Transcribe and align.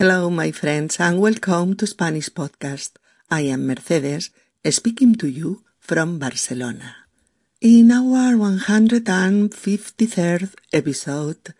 Hello, 0.00 0.30
my 0.30 0.50
friends, 0.50 0.98
and 0.98 1.20
welcome 1.20 1.76
to 1.76 1.86
Spanish 1.86 2.30
Podcast. 2.30 2.92
I 3.30 3.42
am 3.42 3.66
Mercedes, 3.66 4.30
speaking 4.70 5.14
to 5.16 5.28
you 5.28 5.62
from 5.78 6.18
Barcelona. 6.18 6.96
In 7.60 7.92
our 7.92 8.34
153rd 8.34 10.54
episode, 10.72 11.52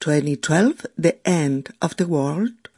2012, 0.00 0.86
The 0.96 1.28
End 1.28 1.74
of 1.82 1.94
the 1.98 2.08
World, 2.08 2.70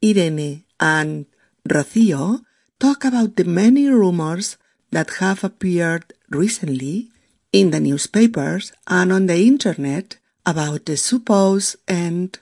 Irene 0.00 0.62
and 0.78 1.26
Rocío 1.68 2.44
talk 2.78 3.04
about 3.04 3.34
the 3.34 3.42
many 3.42 3.88
rumors 3.88 4.58
that 4.92 5.14
have 5.18 5.42
appeared 5.42 6.12
recently 6.30 7.10
in 7.52 7.72
the 7.72 7.80
newspapers 7.80 8.72
and 8.86 9.12
on 9.12 9.26
the 9.26 9.44
internet 9.44 10.18
about 10.46 10.86
the 10.86 10.96
supposed 10.96 11.74
end 11.88 12.38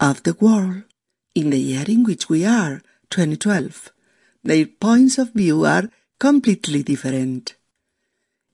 of 0.00 0.24
the 0.24 0.34
world 0.40 0.82
in 1.34 1.50
the 1.50 1.58
year 1.58 1.84
in 1.88 2.04
which 2.04 2.28
we 2.28 2.44
are, 2.44 2.80
2012. 3.10 3.90
Their 4.42 4.66
points 4.66 5.18
of 5.18 5.32
view 5.32 5.64
are 5.64 5.90
completely 6.18 6.82
different. 6.82 7.54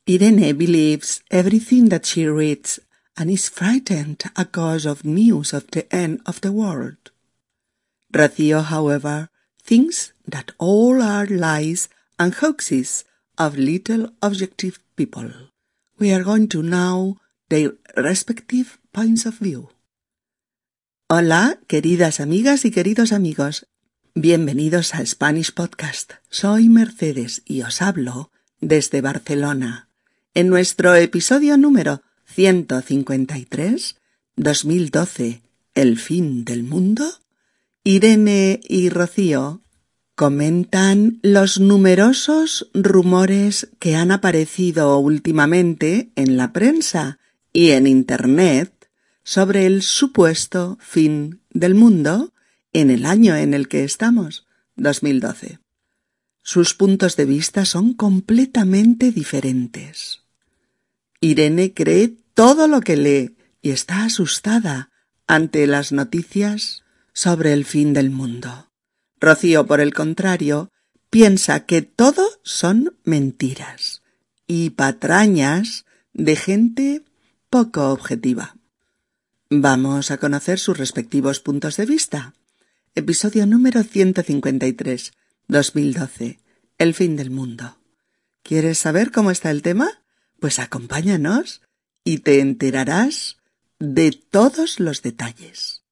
Irene 0.08 0.56
believes 0.56 1.22
everything 1.30 1.88
that 1.90 2.06
she 2.06 2.26
reads 2.26 2.80
and 3.16 3.30
is 3.30 3.48
frightened 3.48 4.22
because 4.36 4.86
of 4.86 5.04
news 5.04 5.52
of 5.52 5.70
the 5.70 5.92
end 5.94 6.20
of 6.26 6.40
the 6.40 6.52
world. 6.52 7.10
Rocío, 8.12 8.64
however, 8.64 9.28
thinks 9.62 10.12
that 10.26 10.52
all 10.58 11.02
are 11.02 11.26
lies 11.26 11.88
and 12.18 12.34
hoaxes 12.34 13.04
of 13.38 13.56
little 13.56 14.08
objective 14.22 14.78
people. 14.96 15.30
We 15.98 16.12
are 16.12 16.24
going 16.24 16.48
to 16.48 16.62
know 16.62 17.18
their 17.50 17.72
respective 17.96 18.78
points 18.92 19.26
of 19.26 19.34
view. 19.34 19.68
Hola, 21.12 21.58
queridas 21.66 22.20
amigas 22.20 22.64
y 22.64 22.70
queridos 22.70 23.10
amigos. 23.10 23.66
Bienvenidos 24.14 24.94
a 24.94 25.04
Spanish 25.04 25.52
Podcast. 25.52 26.12
Soy 26.28 26.68
Mercedes 26.68 27.42
y 27.44 27.62
os 27.62 27.82
hablo 27.82 28.30
desde 28.60 29.00
Barcelona. 29.00 29.88
En 30.34 30.46
nuestro 30.46 30.94
episodio 30.94 31.56
número 31.56 32.02
153, 32.26 33.96
2012, 34.36 35.42
El 35.74 35.98
fin 35.98 36.44
del 36.44 36.62
mundo, 36.62 37.04
Irene 37.82 38.60
y 38.62 38.88
Rocío 38.88 39.62
comentan 40.14 41.18
los 41.22 41.58
numerosos 41.58 42.70
rumores 42.72 43.72
que 43.80 43.96
han 43.96 44.12
aparecido 44.12 44.96
últimamente 45.00 46.12
en 46.14 46.36
la 46.36 46.52
prensa 46.52 47.18
y 47.52 47.70
en 47.72 47.88
Internet 47.88 48.79
sobre 49.30 49.64
el 49.64 49.82
supuesto 49.82 50.76
fin 50.80 51.40
del 51.50 51.76
mundo 51.76 52.34
en 52.72 52.90
el 52.90 53.06
año 53.06 53.36
en 53.36 53.54
el 53.54 53.68
que 53.68 53.84
estamos, 53.84 54.48
2012. 54.74 55.60
Sus 56.42 56.74
puntos 56.74 57.14
de 57.14 57.26
vista 57.26 57.64
son 57.64 57.94
completamente 57.94 59.12
diferentes. 59.12 60.22
Irene 61.20 61.72
cree 61.72 62.16
todo 62.34 62.66
lo 62.66 62.80
que 62.80 62.96
lee 62.96 63.36
y 63.62 63.70
está 63.70 64.02
asustada 64.02 64.90
ante 65.28 65.68
las 65.68 65.92
noticias 65.92 66.82
sobre 67.12 67.52
el 67.52 67.64
fin 67.64 67.92
del 67.92 68.10
mundo. 68.10 68.72
Rocío, 69.20 69.64
por 69.64 69.80
el 69.80 69.94
contrario, 69.94 70.72
piensa 71.08 71.66
que 71.66 71.82
todo 71.82 72.26
son 72.42 72.96
mentiras 73.04 74.02
y 74.48 74.70
patrañas 74.70 75.84
de 76.14 76.34
gente 76.34 77.04
poco 77.48 77.90
objetiva. 77.92 78.56
Vamos 79.52 80.12
a 80.12 80.18
conocer 80.18 80.60
sus 80.60 80.78
respectivos 80.78 81.40
puntos 81.40 81.76
de 81.76 81.84
vista. 81.84 82.34
Episodio 82.94 83.46
número 83.46 83.82
153, 83.82 85.12
2012. 85.48 86.38
El 86.78 86.94
fin 86.94 87.16
del 87.16 87.32
mundo. 87.32 87.76
¿Quieres 88.44 88.78
saber 88.78 89.10
cómo 89.10 89.32
está 89.32 89.50
el 89.50 89.62
tema? 89.62 90.04
Pues 90.38 90.60
acompáñanos 90.60 91.62
y 92.04 92.18
te 92.18 92.38
enterarás 92.38 93.38
de 93.80 94.12
todos 94.12 94.78
los 94.78 95.02
detalles. 95.02 95.82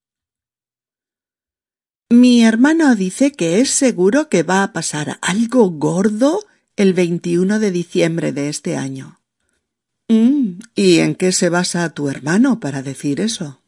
Mi 2.10 2.44
hermano 2.44 2.94
dice 2.94 3.32
que 3.32 3.60
es 3.60 3.70
seguro 3.70 4.28
que 4.28 4.44
va 4.44 4.62
a 4.62 4.72
pasar 4.72 5.18
algo 5.20 5.68
gordo 5.68 6.44
el 6.76 6.94
21 6.94 7.58
de 7.58 7.72
diciembre 7.72 8.30
de 8.30 8.50
este 8.50 8.76
año. 8.76 9.17
¿Y 10.08 11.00
en 11.00 11.14
qué 11.14 11.32
se 11.32 11.50
basa 11.50 11.90
tu 11.90 12.08
hermano 12.08 12.60
para 12.60 12.82
decir 12.82 13.20
eso? 13.20 13.60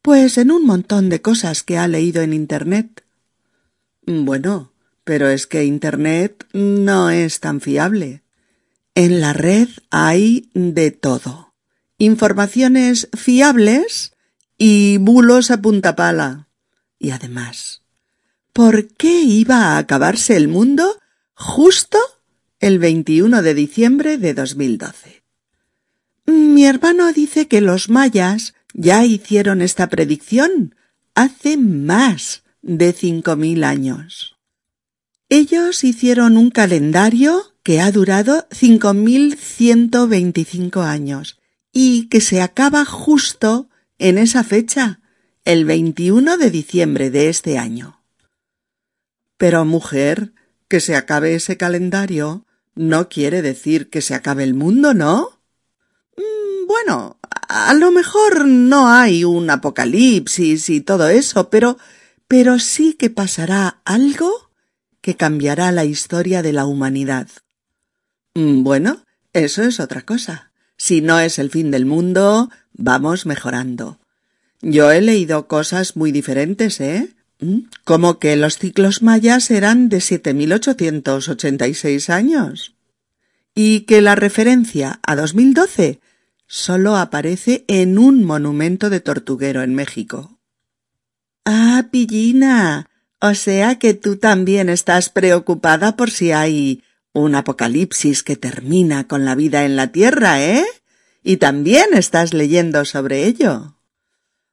Pues 0.00 0.38
en 0.38 0.50
un 0.50 0.64
montón 0.64 1.08
de 1.08 1.20
cosas 1.20 1.62
que 1.62 1.78
ha 1.78 1.88
leído 1.88 2.22
en 2.22 2.32
Internet. 2.32 3.04
Bueno, 4.06 4.72
pero 5.04 5.28
es 5.28 5.46
que 5.46 5.64
Internet 5.64 6.46
no 6.52 7.10
es 7.10 7.40
tan 7.40 7.60
fiable. 7.60 8.22
En 8.94 9.20
la 9.20 9.32
red 9.32 9.68
hay 9.90 10.50
de 10.54 10.90
todo. 10.90 11.54
Informaciones 11.98 13.08
fiables 13.16 14.12
y 14.58 14.98
bulos 14.98 15.50
a 15.50 15.60
punta 15.60 15.96
pala. 15.96 16.48
Y 16.98 17.10
además, 17.10 17.82
¿por 18.52 18.88
qué 18.88 19.22
iba 19.22 19.56
a 19.56 19.78
acabarse 19.78 20.36
el 20.36 20.46
mundo 20.46 21.00
justo 21.34 21.98
el 22.60 22.78
21 22.78 23.42
de 23.42 23.54
diciembre 23.54 24.18
de 24.18 24.34
2012? 24.34 25.21
Mi 26.26 26.66
hermano 26.66 27.12
dice 27.12 27.48
que 27.48 27.60
los 27.60 27.88
mayas 27.88 28.54
ya 28.74 29.04
hicieron 29.04 29.62
esta 29.62 29.88
predicción 29.88 30.74
hace 31.14 31.56
más 31.56 32.42
de 32.62 32.92
cinco 32.92 33.36
mil 33.36 33.64
años. 33.64 34.36
Ellos 35.28 35.82
hicieron 35.84 36.36
un 36.36 36.50
calendario 36.50 37.54
que 37.62 37.80
ha 37.80 37.90
durado 37.90 38.46
cinco 38.50 38.94
mil 38.94 39.36
ciento 39.36 40.08
veinticinco 40.08 40.82
años 40.82 41.38
y 41.72 42.08
que 42.08 42.20
se 42.20 42.42
acaba 42.42 42.84
justo 42.84 43.68
en 43.98 44.18
esa 44.18 44.44
fecha, 44.44 45.00
el 45.44 45.64
21 45.64 46.36
de 46.36 46.50
diciembre 46.50 47.10
de 47.10 47.28
este 47.28 47.58
año. 47.58 48.04
Pero 49.38 49.64
mujer, 49.64 50.32
que 50.68 50.80
se 50.80 50.96
acabe 50.96 51.34
ese 51.34 51.56
calendario 51.56 52.46
no 52.74 53.08
quiere 53.08 53.42
decir 53.42 53.90
que 53.90 54.00
se 54.00 54.14
acabe 54.14 54.44
el 54.44 54.54
mundo, 54.54 54.94
¿no? 54.94 55.41
Bueno, 56.72 57.18
a 57.48 57.74
lo 57.74 57.92
mejor 57.92 58.46
no 58.46 58.88
hay 58.88 59.24
un 59.24 59.50
apocalipsis 59.50 60.70
y 60.70 60.80
todo 60.80 61.10
eso, 61.10 61.50
pero 61.50 61.76
pero 62.28 62.58
sí 62.58 62.94
que 62.94 63.10
pasará 63.10 63.82
algo 63.84 64.48
que 65.02 65.18
cambiará 65.18 65.70
la 65.70 65.84
historia 65.84 66.40
de 66.40 66.54
la 66.54 66.64
humanidad. 66.64 67.28
Mm, 68.32 68.62
bueno, 68.62 69.04
eso 69.34 69.62
es 69.62 69.80
otra 69.80 70.00
cosa. 70.00 70.50
Si 70.78 71.02
no 71.02 71.20
es 71.20 71.38
el 71.38 71.50
fin 71.50 71.70
del 71.70 71.84
mundo, 71.84 72.48
vamos 72.72 73.26
mejorando. 73.26 73.98
Yo 74.62 74.92
he 74.92 75.02
leído 75.02 75.48
cosas 75.48 75.94
muy 75.94 76.10
diferentes, 76.10 76.80
¿eh? 76.80 77.10
Mm, 77.40 77.64
como 77.84 78.18
que 78.18 78.34
los 78.36 78.56
ciclos 78.56 79.02
mayas 79.02 79.50
eran 79.50 79.90
de 79.90 80.00
7886 80.00 82.08
años. 82.08 82.74
Y 83.54 83.80
que 83.80 84.00
la 84.00 84.14
referencia 84.14 85.00
a 85.02 85.16
2012 85.16 86.00
solo 86.52 86.96
aparece 86.96 87.64
en 87.66 87.96
un 87.96 88.24
monumento 88.24 88.90
de 88.90 89.00
tortuguero 89.00 89.62
en 89.62 89.74
México. 89.74 90.38
Ah, 91.46 91.88
Pillina. 91.90 92.90
O 93.22 93.34
sea 93.34 93.78
que 93.78 93.94
tú 93.94 94.16
también 94.16 94.68
estás 94.68 95.08
preocupada 95.08 95.96
por 95.96 96.10
si 96.10 96.30
hay 96.30 96.82
un 97.14 97.36
apocalipsis 97.36 98.22
que 98.22 98.36
termina 98.36 99.08
con 99.08 99.24
la 99.24 99.34
vida 99.34 99.64
en 99.64 99.76
la 99.76 99.92
Tierra, 99.92 100.42
¿eh? 100.42 100.66
Y 101.22 101.38
también 101.38 101.86
estás 101.94 102.34
leyendo 102.34 102.84
sobre 102.84 103.24
ello. 103.24 103.78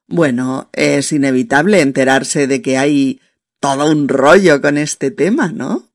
Bueno, 0.06 0.70
es 0.72 1.12
inevitable 1.12 1.82
enterarse 1.82 2.46
de 2.46 2.62
que 2.62 2.78
hay 2.78 3.20
todo 3.60 3.90
un 3.90 4.08
rollo 4.08 4.62
con 4.62 4.78
este 4.78 5.10
tema, 5.10 5.52
¿no? 5.52 5.90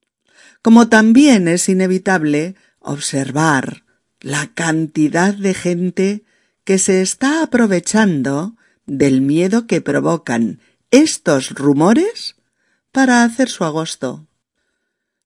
Como 0.62 0.88
también 0.88 1.48
es 1.48 1.68
inevitable 1.68 2.54
observar 2.78 3.85
la 4.26 4.48
cantidad 4.56 5.36
de 5.36 5.54
gente 5.54 6.24
que 6.64 6.80
se 6.80 7.04
está 7.04 7.44
aprovechando 7.44 8.56
del 8.88 9.22
miedo 9.22 9.68
que 9.68 9.82
provocan 9.82 10.62
estos 10.90 11.52
rumores 11.52 12.36
para 12.92 13.24
hacer 13.24 13.50
su 13.50 13.66
agosto. 13.66 14.26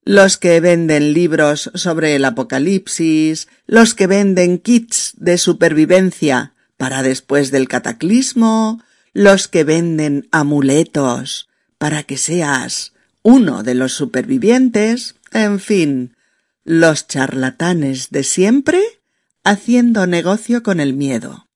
Los 0.04 0.36
que 0.36 0.60
venden 0.60 1.14
libros 1.14 1.72
sobre 1.76 2.14
el 2.14 2.26
apocalipsis, 2.26 3.48
los 3.68 3.94
que 3.96 4.06
venden 4.06 4.58
kits 4.58 5.14
de 5.16 5.38
supervivencia 5.38 6.54
para 6.76 7.02
después 7.02 7.52
del 7.52 7.70
cataclismo, 7.70 8.84
los 9.14 9.48
que 9.48 9.64
venden 9.64 10.28
amuletos 10.32 11.48
para 11.78 12.04
que 12.04 12.18
seas 12.18 12.92
uno 13.24 13.64
de 13.64 13.76
los 13.76 13.94
supervivientes, 13.94 15.16
en 15.32 15.62
fin, 15.62 16.18
los 16.70 17.08
charlatanes 17.08 18.12
de 18.12 18.24
siempre 18.24 18.80
haciendo 19.44 20.06
negocio 20.06 20.62
con 20.62 20.80
el 20.80 20.94
miedo. 20.94 21.48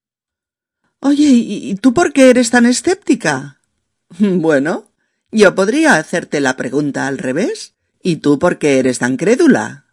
Oye, 1.01 1.27
¿y 1.27 1.75
tú 1.75 1.93
por 1.93 2.13
qué 2.13 2.31
eres 2.31 2.49
tan 2.49 2.65
escéptica? 2.65 3.59
Bueno, 4.17 4.89
Yo 5.31 5.53
podría 5.53 5.97
hacerte 5.97 6.41
la 6.41 6.57
pregunta 6.57 7.05
al 7.05 7.19
revés. 7.19 7.75
¿Y 8.01 8.15
tú 8.17 8.39
por 8.39 8.57
qué 8.57 8.79
eres 8.79 8.97
tan 8.97 9.17
crédula? 9.17 9.85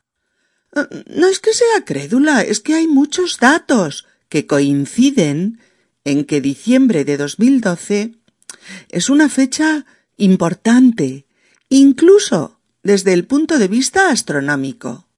Eh, 0.74 1.04
no 1.10 1.28
es 1.28 1.38
que 1.38 1.52
sea 1.52 1.84
crédula, 1.84 2.40
es 2.40 2.60
que 2.60 2.72
hay 2.72 2.86
muchos 2.86 3.36
datos 3.38 4.06
que 4.30 4.46
coinciden 4.46 5.60
en 6.04 6.24
que 6.24 6.40
diciembre 6.40 7.04
de 7.04 7.18
2012 7.18 8.14
es 8.88 9.10
una 9.10 9.28
fecha 9.28 9.84
importante, 10.16 11.26
incluso 11.68 12.58
desde 12.82 13.12
el 13.12 13.26
punto 13.26 13.58
de 13.58 13.68
vista 13.68 14.08
astronómico. 14.08 15.09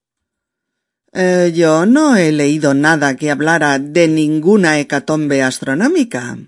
Eh, 1.12 1.53
yo 1.55 1.85
no 1.85 2.17
he 2.17 2.32
leído 2.32 2.73
nada 2.73 3.17
que 3.17 3.31
hablara 3.31 3.79
de 3.79 4.09
ninguna 4.09 4.79
hecatombe 4.79 5.43
astronómica. 5.43 6.38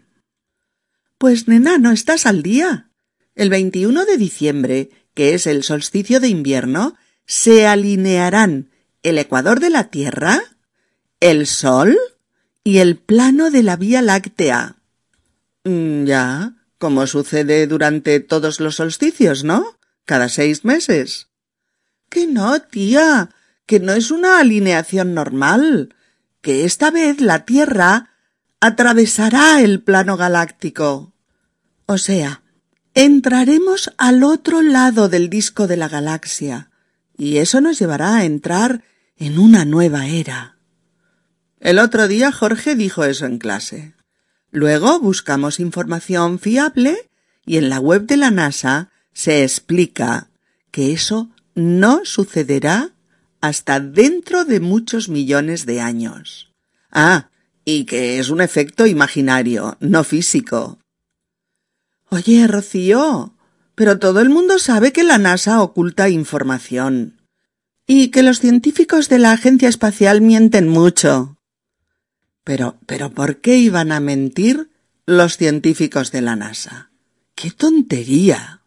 Pues 1.19 1.49
nena, 1.49 1.79
no 1.79 1.93
estás 1.93 2.25
al 2.25 2.43
día. 2.43 2.91
El 3.35 3.51
21 3.51 4.07
de 4.07 4.17
diciembre, 4.17 4.91
que 5.13 5.35
es 5.35 5.47
el 5.47 5.65
solsticio 5.65 6.19
de 6.19 6.29
invierno, 6.29 6.97
se 7.27 7.67
alinearán 7.67 8.71
el 9.03 9.19
ecuador 9.19 9.61
de 9.61 9.71
la 9.71 9.91
Tierra, 9.91 10.41
el 11.21 11.47
Sol 11.47 11.99
y 12.63 12.79
el 12.79 12.97
plano 12.97 13.51
de 13.51 13.63
la 13.63 13.77
Vía 13.77 14.01
Láctea. 14.01 14.77
Mm, 15.65 16.05
ya, 16.05 16.55
como 16.79 17.07
sucede 17.07 17.67
durante 17.67 18.21
todos 18.21 18.61
los 18.61 18.77
solsticios, 18.77 19.45
¿no? 19.45 19.77
Cada 20.07 20.29
seis 20.29 20.65
meses. 20.65 21.29
Que 22.09 22.27
no, 22.27 22.61
tía, 22.61 23.31
que 23.67 23.81
no 23.81 23.93
es 23.93 24.11
una 24.11 24.39
alineación 24.39 25.15
normal, 25.15 25.95
que 26.41 26.65
esta 26.65 26.91
vez 26.91 27.21
la 27.21 27.45
Tierra 27.45 28.11
atravesará 28.61 29.61
el 29.61 29.83
plano 29.83 30.17
galáctico. 30.17 31.15
O 31.87 31.99
sea, 31.99 32.43
entraremos 32.95 33.93
al 33.99 34.23
otro 34.23 34.63
lado 34.63 35.09
del 35.09 35.29
disco 35.29 35.67
de 35.67 35.77
la 35.77 35.89
galaxia, 35.89 36.71
y 37.17 37.39
eso 37.39 37.61
nos 37.61 37.79
llevará 37.79 38.17
a 38.17 38.25
entrar 38.25 38.83
en 39.17 39.39
una 39.39 39.65
nueva 39.65 40.07
era. 40.07 40.59
El 41.61 41.79
otro 41.79 42.09
día 42.09 42.33
Jorge 42.33 42.75
dijo 42.75 43.05
eso 43.05 43.27
en 43.27 43.39
clase. 43.39 43.95
Luego 44.51 45.01
buscamos 45.01 45.61
información 45.61 46.39
fiable 46.39 47.11
y 47.47 47.57
en 47.57 47.69
la 47.69 47.81
web 47.81 48.07
de 48.07 48.17
la 48.17 48.31
NASA 48.31 48.91
se 49.13 49.43
explica 49.43 50.29
que 50.71 50.93
eso 50.93 51.31
no 51.55 52.05
sucederá 52.05 52.94
hasta 53.47 53.79
dentro 53.79 54.47
de 54.47 54.59
muchos 54.59 55.11
millones 55.11 55.67
de 55.67 55.83
años. 55.83 56.51
Ah, 56.91 57.29
y 57.67 57.85
que 57.85 58.19
es 58.19 58.31
un 58.31 58.41
efecto 58.41 58.87
imaginario, 58.87 59.77
no 59.81 60.03
físico. 60.03 60.79
Oye, 62.09 62.47
Rocío, 62.47 63.35
pero 63.75 63.99
todo 63.99 64.21
el 64.21 64.31
mundo 64.31 64.59
sabe 64.59 64.93
que 64.93 65.05
la 65.05 65.19
NASA 65.19 65.63
oculta 65.63 66.09
información. 66.09 67.21
Y 67.87 68.09
que 68.09 68.23
los 68.23 68.41
científicos 68.41 69.11
de 69.11 69.19
la 69.19 69.33
Agencia 69.33 69.69
Espacial 69.69 70.23
mienten 70.23 70.69
mucho. 70.69 71.37
Pero, 72.45 72.79
pero 72.87 73.11
¿por 73.11 73.43
qué 73.43 73.59
iban 73.59 73.93
a 73.93 74.01
mentir 74.01 74.71
los 75.05 75.37
científicos 75.37 76.13
de 76.13 76.23
la 76.23 76.35
NASA? 76.35 76.91
¡Qué 77.35 77.51
tontería! 77.51 78.63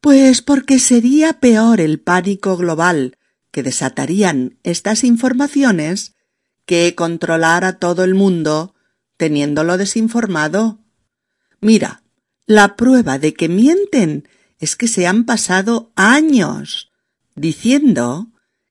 Pues 0.00 0.40
porque 0.40 0.78
sería 0.78 1.34
peor 1.34 1.82
el 1.82 2.00
pánico 2.00 2.56
global 2.56 3.18
que 3.50 3.62
desatarían 3.62 4.58
estas 4.62 5.04
informaciones 5.04 6.14
que 6.66 6.94
controlar 6.94 7.64
a 7.64 7.78
todo 7.78 8.04
el 8.04 8.14
mundo 8.14 8.74
teniéndolo 9.16 9.76
desinformado. 9.76 10.78
Mira, 11.60 12.02
la 12.46 12.76
prueba 12.76 13.18
de 13.18 13.34
que 13.34 13.48
mienten 13.48 14.28
es 14.58 14.76
que 14.76 14.88
se 14.88 15.06
han 15.06 15.24
pasado 15.24 15.92
años 15.96 16.90
diciendo 17.34 18.28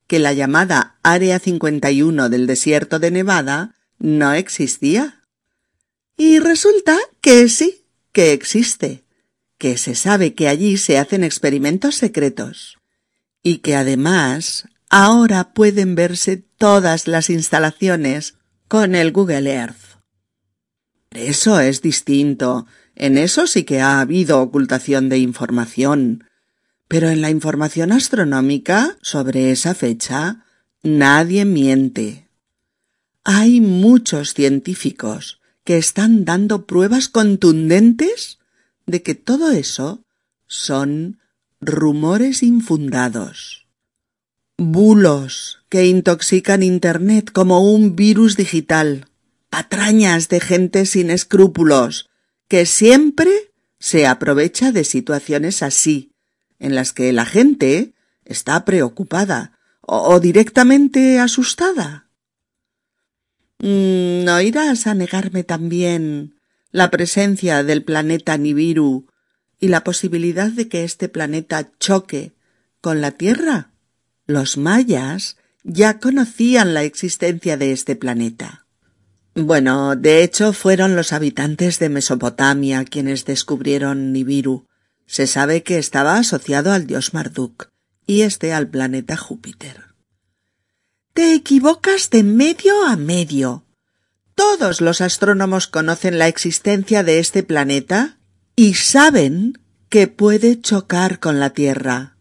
que 0.08 0.20
la 0.20 0.34
llamada 0.34 0.98
Área 1.04 1.40
51 1.40 2.30
del 2.30 2.48
desierto 2.48 3.00
de 3.00 3.12
Nevada 3.12 3.76
no 4.00 4.34
existía. 4.34 5.24
Y 6.18 6.40
resulta 6.40 6.98
que 7.22 7.48
sí, 7.48 7.86
que 8.12 8.34
existe, 8.34 9.04
que 9.58 9.78
se 9.78 9.94
sabe 9.94 10.34
que 10.34 10.48
allí 10.48 10.78
se 10.78 10.98
hacen 10.98 11.24
experimentos 11.24 11.96
secretos 11.96 12.79
y 13.44 13.60
que 13.60 13.76
además 13.76 14.68
ahora 14.90 15.54
pueden 15.54 15.96
verse 15.96 16.38
todas 16.58 17.08
las 17.08 17.30
instalaciones 17.30 18.36
con 18.68 18.96
el 18.96 19.12
Google 19.12 19.52
Earth. 19.52 20.00
Eso 21.12 21.60
es 21.60 21.82
distinto. 21.82 22.68
En 22.96 23.18
eso 23.18 23.48
sí 23.48 23.64
que 23.64 23.82
ha 23.82 24.00
habido 24.00 24.42
ocultación 24.42 25.10
de 25.10 25.18
información. 25.18 26.26
Pero 26.88 27.10
en 27.10 27.22
la 27.22 27.30
información 27.30 27.92
astronómica 27.92 28.98
sobre 29.02 29.52
esa 29.52 29.74
fecha 29.74 30.46
nadie 30.84 31.46
miente. 31.46 32.30
Hay 33.24 33.62
muchos 33.62 34.34
científicos 34.34 35.40
que 35.64 35.78
están 35.78 36.26
dando 36.26 36.66
pruebas 36.66 37.10
contundentes 37.10 38.40
de 38.86 39.04
que 39.04 39.14
todo 39.14 39.52
eso 39.52 40.04
son 40.48 41.19
rumores 41.62 42.44
infundados. 42.44 43.68
Bulos 44.58 45.60
que 45.70 45.86
intoxican 45.86 46.64
Internet 46.64 47.32
como 47.32 47.60
un 47.62 47.96
virus 47.96 48.36
digital. 48.36 49.08
Patrañas 49.50 50.30
de 50.30 50.40
gente 50.40 50.86
sin 50.86 51.10
escrúpulos 51.10 52.10
que 52.48 52.66
siempre 52.66 53.32
se 53.80 54.08
aprovecha 54.08 54.72
de 54.72 54.84
situaciones 54.84 55.64
así, 55.64 56.12
en 56.60 56.76
las 56.76 56.92
que 56.94 57.14
la 57.14 57.26
gente 57.26 57.94
está 58.26 58.66
preocupada 58.66 59.58
o, 59.82 60.20
directamente 60.20 61.20
asustada. 61.20 62.10
Mm, 63.60 64.26
¿No 64.26 64.42
irás 64.42 64.88
a 64.88 64.94
negarme 64.94 65.44
también 65.44 66.36
la 66.72 66.92
presencia 66.92 67.64
del 67.64 67.84
planeta 67.84 68.38
Nibiru 68.38 69.08
y 69.60 69.68
la 69.68 69.84
posibilidad 69.84 70.50
de 70.50 70.68
que 70.68 70.84
este 70.84 71.10
planeta 71.10 71.72
choque 71.80 72.34
con 72.82 73.02
la 73.02 73.12
Tierra? 73.12 73.72
Los 74.26 74.58
mayas 74.58 75.38
ya 75.64 76.00
conocían 76.00 76.74
la 76.74 76.84
existencia 76.84 77.58
de 77.58 77.72
este 77.72 77.96
planeta. 77.96 78.66
Bueno, 79.36 79.96
de 79.96 80.24
hecho 80.24 80.54
fueron 80.54 80.96
los 80.96 81.14
habitantes 81.14 81.80
de 81.80 81.90
Mesopotamia 81.90 82.86
quienes 82.86 83.26
descubrieron 83.26 84.12
Nibiru. 84.12 84.66
Se 85.06 85.28
sabe 85.28 85.64
que 85.64 85.78
estaba 85.78 86.18
asociado 86.18 86.72
al 86.72 86.88
dios 86.88 87.14
Marduk 87.14 87.70
y 88.06 88.22
este 88.22 88.54
al 88.54 88.68
planeta 88.68 89.18
Júpiter. 89.18 89.96
Te 91.14 91.34
equivocas 91.34 92.10
de 92.10 92.24
medio 92.24 92.86
a 92.86 92.96
medio. 92.96 93.66
Todos 94.36 94.82
los 94.82 95.02
astrónomos 95.02 95.68
conocen 95.68 96.18
la 96.18 96.28
existencia 96.28 97.04
de 97.04 97.20
este 97.20 97.44
planeta 97.44 98.19
y 98.62 98.74
saben 98.74 99.58
que 99.88 100.10
puede 100.10 100.60
chocar 100.60 101.22
con 101.22 101.40
la 101.40 101.52
Tierra. 101.52 102.18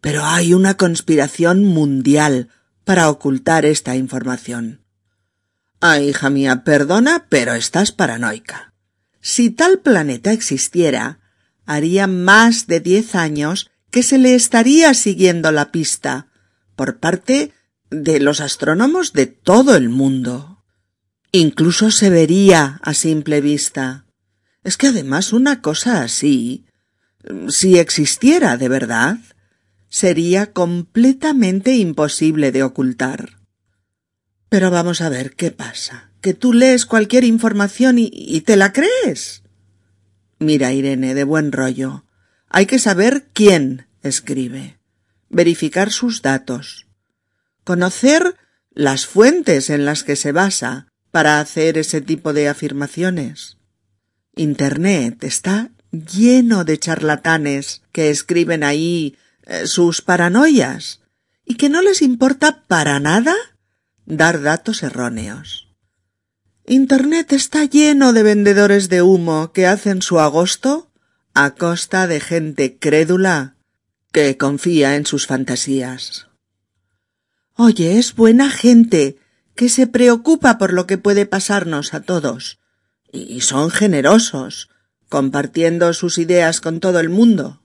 Pero 0.00 0.24
hay 0.24 0.54
una 0.54 0.78
conspiración 0.78 1.64
mundial 1.64 2.48
para 2.84 3.10
ocultar 3.10 3.66
esta 3.66 3.94
información. 3.94 4.80
Ah, 5.82 6.00
hija 6.00 6.30
mía, 6.30 6.64
perdona, 6.64 7.26
pero 7.28 7.52
estás 7.52 7.92
paranoica. 7.92 8.72
Si 9.20 9.50
tal 9.50 9.80
planeta 9.80 10.32
existiera, 10.32 11.20
haría 11.66 12.06
más 12.06 12.66
de 12.66 12.80
diez 12.80 13.14
años 13.14 13.70
que 13.90 14.02
se 14.02 14.16
le 14.16 14.34
estaría 14.34 14.94
siguiendo 14.94 15.52
la 15.52 15.72
pista 15.72 16.28
por 16.74 17.00
parte 17.00 17.52
de 17.90 18.18
los 18.18 18.40
astrónomos 18.40 19.12
de 19.12 19.26
todo 19.26 19.76
el 19.76 19.90
mundo. 19.90 20.64
Incluso 21.32 21.90
se 21.90 22.08
vería 22.08 22.80
a 22.82 22.94
simple 22.94 23.42
vista. 23.42 24.05
Es 24.66 24.76
que 24.76 24.88
además 24.88 25.32
una 25.32 25.62
cosa 25.62 26.02
así, 26.02 26.66
si 27.48 27.78
existiera 27.78 28.56
de 28.56 28.68
verdad, 28.68 29.18
sería 29.88 30.52
completamente 30.52 31.76
imposible 31.76 32.50
de 32.50 32.64
ocultar. 32.64 33.38
Pero 34.48 34.72
vamos 34.72 35.02
a 35.02 35.08
ver 35.08 35.36
qué 35.36 35.52
pasa. 35.52 36.10
Que 36.20 36.34
tú 36.34 36.52
lees 36.52 36.84
cualquier 36.84 37.22
información 37.22 38.00
y, 38.00 38.10
y 38.12 38.40
te 38.40 38.56
la 38.56 38.72
crees. 38.72 39.44
Mira, 40.40 40.72
Irene, 40.72 41.14
de 41.14 41.22
buen 41.22 41.52
rollo. 41.52 42.04
Hay 42.48 42.66
que 42.66 42.80
saber 42.80 43.28
quién 43.32 43.86
escribe, 44.02 44.80
verificar 45.28 45.92
sus 45.92 46.22
datos, 46.22 46.88
conocer 47.62 48.34
las 48.72 49.06
fuentes 49.06 49.70
en 49.70 49.84
las 49.84 50.02
que 50.02 50.16
se 50.16 50.32
basa 50.32 50.88
para 51.12 51.38
hacer 51.38 51.78
ese 51.78 52.00
tipo 52.00 52.32
de 52.32 52.48
afirmaciones. 52.48 53.55
Internet 54.38 55.24
está 55.24 55.70
lleno 55.90 56.64
de 56.64 56.78
charlatanes 56.78 57.80
que 57.90 58.10
escriben 58.10 58.64
ahí 58.64 59.16
eh, 59.46 59.66
sus 59.66 60.02
paranoias 60.02 61.00
y 61.46 61.54
que 61.54 61.70
no 61.70 61.80
les 61.80 62.02
importa 62.02 62.64
para 62.68 63.00
nada 63.00 63.34
dar 64.04 64.42
datos 64.42 64.82
erróneos. 64.82 65.68
Internet 66.66 67.32
está 67.32 67.64
lleno 67.64 68.12
de 68.12 68.22
vendedores 68.22 68.90
de 68.90 69.00
humo 69.00 69.52
que 69.52 69.66
hacen 69.66 70.02
su 70.02 70.20
agosto 70.20 70.90
a 71.32 71.54
costa 71.54 72.06
de 72.06 72.20
gente 72.20 72.78
crédula 72.78 73.56
que 74.12 74.36
confía 74.36 74.96
en 74.96 75.06
sus 75.06 75.26
fantasías. 75.26 76.26
Oye, 77.54 77.98
es 77.98 78.14
buena 78.14 78.50
gente, 78.50 79.16
que 79.54 79.70
se 79.70 79.86
preocupa 79.86 80.58
por 80.58 80.74
lo 80.74 80.86
que 80.86 80.98
puede 80.98 81.24
pasarnos 81.24 81.94
a 81.94 82.02
todos, 82.02 82.58
y 83.12 83.40
son 83.40 83.70
generosos, 83.70 84.68
compartiendo 85.08 85.92
sus 85.92 86.18
ideas 86.18 86.60
con 86.60 86.80
todo 86.80 87.00
el 87.00 87.08
mundo. 87.08 87.62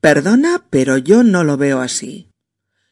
Perdona, 0.00 0.66
pero 0.70 0.98
yo 0.98 1.22
no 1.22 1.44
lo 1.44 1.56
veo 1.56 1.80
así. 1.80 2.30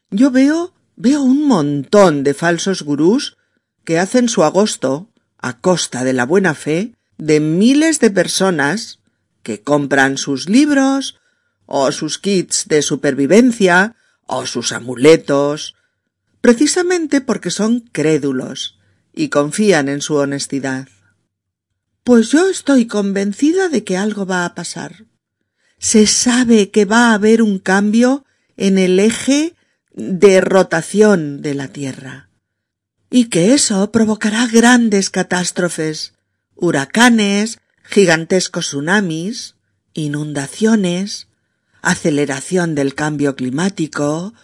Yo 0.09 0.31
veo 0.31 0.75
veo 0.95 1.21
un 1.21 1.47
montón 1.47 2.23
de 2.23 2.33
falsos 2.33 2.81
gurús 2.81 3.37
que 3.83 3.99
hacen 3.99 4.29
su 4.29 4.43
agosto 4.43 5.09
a 5.37 5.59
costa 5.59 6.03
de 6.03 6.13
la 6.13 6.25
buena 6.25 6.55
fe 6.55 6.95
de 7.17 7.39
miles 7.39 7.99
de 7.99 8.11
personas 8.11 8.99
que 9.43 9.61
compran 9.61 10.17
sus 10.17 10.49
libros 10.49 11.19
o 11.65 11.91
sus 11.91 12.17
kits 12.17 12.67
de 12.67 12.81
supervivencia 12.81 13.95
o 14.25 14.45
sus 14.45 14.71
amuletos, 14.71 15.75
precisamente 16.41 17.21
porque 17.21 17.51
son 17.51 17.81
crédulos 17.91 18.79
y 19.13 19.29
confían 19.29 19.87
en 19.87 20.01
su 20.01 20.15
honestidad. 20.15 20.87
Pues 22.05 22.29
yo 22.29 22.47
estoy 22.47 22.85
convencida 22.85 23.67
de 23.67 23.83
que 23.83 23.97
algo 23.97 24.27
va 24.27 24.45
a 24.45 24.53
pasar. 24.53 25.07
Se 25.79 26.05
sabe 26.05 26.69
que 26.69 26.85
va 26.85 27.09
a 27.09 27.15
haber 27.15 27.41
un 27.41 27.57
cambio 27.57 28.25
en 28.57 28.77
el 28.77 28.99
eje 28.99 29.55
de 29.91 30.39
rotación 30.39 31.41
de 31.41 31.55
la 31.55 31.69
Tierra 31.69 32.29
y 33.09 33.25
que 33.29 33.55
eso 33.55 33.91
provocará 33.91 34.45
grandes 34.45 35.09
catástrofes, 35.09 36.13
huracanes, 36.53 37.57
gigantescos 37.81 38.67
tsunamis, 38.67 39.55
inundaciones, 39.95 41.27
aceleración 41.81 42.75
del 42.75 42.93
cambio 42.93 43.35
climático. 43.35 44.35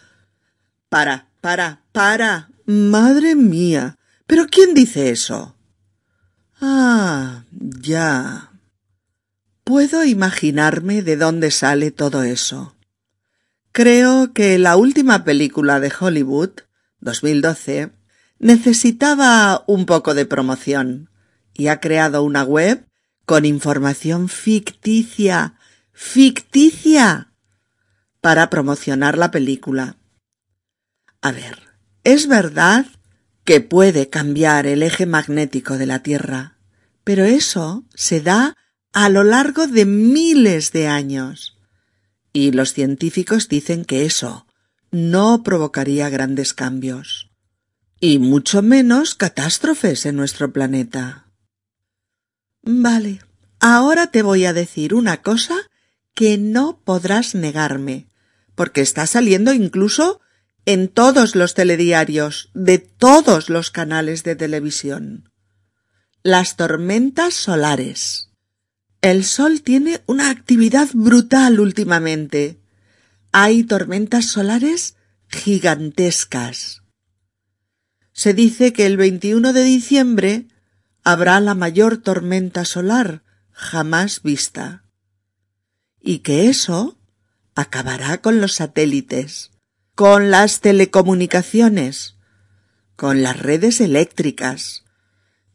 Para, 0.89 1.27
para, 1.41 1.83
para. 1.91 2.49
Madre 2.65 3.35
mía. 3.35 3.99
¿Pero 4.25 4.47
quién 4.47 4.73
dice 4.73 5.11
eso? 5.11 5.55
Ah, 6.61 7.43
ya. 7.49 8.51
Puedo 9.63 10.05
imaginarme 10.05 11.01
de 11.01 11.17
dónde 11.17 11.49
sale 11.49 11.89
todo 11.89 12.21
eso. 12.21 12.75
Creo 13.71 14.31
que 14.33 14.59
la 14.59 14.77
última 14.77 15.23
película 15.23 15.79
de 15.79 15.91
Hollywood, 15.97 16.51
2012, 16.99 17.91
necesitaba 18.37 19.63
un 19.65 19.87
poco 19.87 20.13
de 20.13 20.25
promoción 20.25 21.09
y 21.53 21.67
ha 21.67 21.79
creado 21.79 22.21
una 22.23 22.43
web 22.43 22.85
con 23.25 23.45
información 23.45 24.29
ficticia, 24.29 25.55
ficticia, 25.93 27.31
para 28.19 28.51
promocionar 28.51 29.17
la 29.17 29.31
película. 29.31 29.95
A 31.21 31.31
ver, 31.31 31.57
es 32.03 32.27
verdad 32.27 32.85
que 33.43 33.61
puede 33.61 34.09
cambiar 34.09 34.67
el 34.67 34.83
eje 34.83 35.05
magnético 35.05 35.77
de 35.77 35.85
la 35.85 36.03
Tierra, 36.03 36.57
pero 37.03 37.23
eso 37.23 37.83
se 37.93 38.21
da 38.21 38.55
a 38.93 39.09
lo 39.09 39.23
largo 39.23 39.67
de 39.67 39.85
miles 39.85 40.71
de 40.71 40.87
años. 40.87 41.57
Y 42.33 42.51
los 42.51 42.73
científicos 42.73 43.47
dicen 43.47 43.85
que 43.85 44.05
eso 44.05 44.45
no 44.91 45.43
provocaría 45.43 46.09
grandes 46.09 46.53
cambios, 46.53 47.31
y 47.99 48.19
mucho 48.19 48.61
menos 48.61 49.15
catástrofes 49.15 50.05
en 50.05 50.15
nuestro 50.15 50.51
planeta. 50.51 51.27
Vale, 52.61 53.21
ahora 53.59 54.11
te 54.11 54.21
voy 54.21 54.45
a 54.45 54.53
decir 54.53 54.93
una 54.93 55.21
cosa 55.21 55.55
que 56.13 56.37
no 56.37 56.79
podrás 56.83 57.35
negarme, 57.35 58.07
porque 58.55 58.81
está 58.81 59.07
saliendo 59.07 59.53
incluso 59.53 60.19
en 60.65 60.87
todos 60.87 61.35
los 61.35 61.53
telediarios 61.53 62.49
de 62.53 62.77
todos 62.77 63.49
los 63.49 63.71
canales 63.71 64.23
de 64.23 64.35
televisión. 64.35 65.29
Las 66.23 66.55
tormentas 66.55 67.33
solares. 67.33 68.29
El 69.01 69.25
Sol 69.25 69.61
tiene 69.63 70.01
una 70.05 70.29
actividad 70.29 70.89
brutal 70.93 71.59
últimamente. 71.59 72.59
Hay 73.31 73.63
tormentas 73.63 74.25
solares 74.25 74.95
gigantescas. 75.27 76.83
Se 78.13 78.33
dice 78.33 78.73
que 78.73 78.85
el 78.85 78.97
21 78.97 79.53
de 79.53 79.63
diciembre 79.63 80.47
habrá 81.03 81.39
la 81.39 81.55
mayor 81.55 81.97
tormenta 81.97 82.65
solar 82.65 83.23
jamás 83.51 84.21
vista. 84.21 84.83
Y 85.99 86.19
que 86.19 86.49
eso 86.49 86.99
acabará 87.55 88.21
con 88.21 88.41
los 88.41 88.53
satélites, 88.53 89.50
con 89.95 90.31
las 90.31 90.61
telecomunicaciones, 90.61 92.15
con 92.95 93.23
las 93.23 93.39
redes 93.39 93.81
eléctricas, 93.81 94.83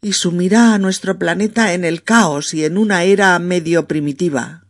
y 0.03 0.13
sumirá 0.13 0.75
a 0.75 0.79
nuestro 0.79 1.19
planeta 1.19 1.73
en 1.73 1.85
el 1.85 2.03
caos 2.03 2.55
y 2.55 2.65
en 2.65 2.79
una 2.79 3.05
era 3.05 3.39
medio 3.39 3.89
primitiva. 3.89 4.67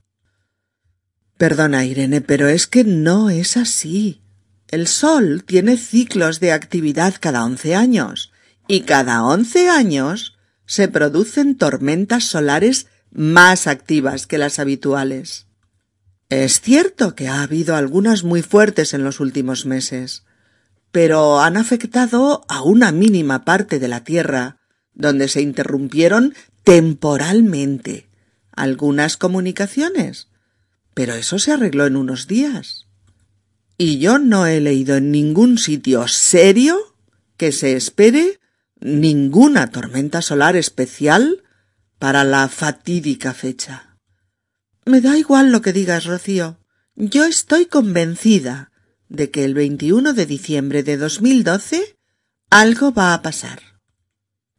Perdona, 1.37 1.85
Irene, 1.85 2.20
pero 2.20 2.49
es 2.49 2.66
que 2.66 2.85
no 2.85 3.28
es 3.28 3.56
así. 3.56 4.23
El 4.68 4.87
Sol 4.87 5.44
tiene 5.44 5.76
ciclos 5.76 6.40
de 6.40 6.52
actividad 6.52 7.14
cada 7.20 7.44
once 7.44 7.75
años, 7.75 8.32
y 8.66 8.80
cada 8.80 9.25
once 9.25 9.68
años 9.68 10.37
se 10.64 10.88
producen 10.88 11.56
tormentas 11.56 12.25
solares 12.25 12.87
más 13.11 13.66
activas 13.66 14.26
que 14.26 14.38
las 14.38 14.58
habituales. 14.58 15.45
Es 16.28 16.61
cierto 16.61 17.14
que 17.14 17.28
ha 17.28 17.42
habido 17.42 17.76
algunas 17.76 18.25
muy 18.25 18.42
fuertes 18.42 18.95
en 18.95 19.04
los 19.04 19.21
últimos 19.21 19.64
meses, 19.64 20.25
pero 20.90 21.40
han 21.40 21.56
afectado 21.56 22.45
a 22.49 22.62
una 22.62 22.90
mínima 22.90 23.45
parte 23.45 23.78
de 23.78 23.87
la 23.87 24.02
Tierra, 24.02 24.59
donde 24.92 25.28
se 25.28 25.40
interrumpieron 25.40 26.35
temporalmente 26.64 28.09
algunas 28.50 29.16
comunicaciones. 29.16 30.28
Pero 30.95 31.14
eso 31.14 31.38
se 31.38 31.52
arregló 31.52 31.87
en 31.87 31.97
unos 31.97 32.26
días. 32.26 32.87
Y 33.78 33.99
yo 33.99 34.18
no 34.18 34.47
he 34.47 34.61
leído 34.61 34.97
en 34.97 35.12
ningún 35.12 35.59
sitio 35.59 36.09
serio 36.09 36.78
que 37.37 37.52
se 37.52 37.76
espere 37.76 38.40
ninguna 38.80 39.71
tormenta 39.71 40.23
solar 40.23 40.56
especial 40.56 41.45
para 41.99 42.25
la 42.25 42.49
fatídica 42.49 43.33
fecha. 43.33 43.95
Me 44.86 45.00
da 45.00 45.18
igual 45.18 45.50
lo 45.50 45.62
que 45.62 45.72
digas, 45.72 46.04
Rocío. 46.04 46.60
Yo 46.94 47.24
estoy 47.24 47.66
convencida 47.66 48.70
de 49.08 49.32
que 49.32 49.44
el 49.44 49.52
21 49.52 50.12
de 50.12 50.26
diciembre 50.26 50.84
de 50.84 50.96
2012 50.96 51.96
algo 52.50 52.92
va 52.92 53.12
a 53.12 53.20
pasar. 53.20 53.60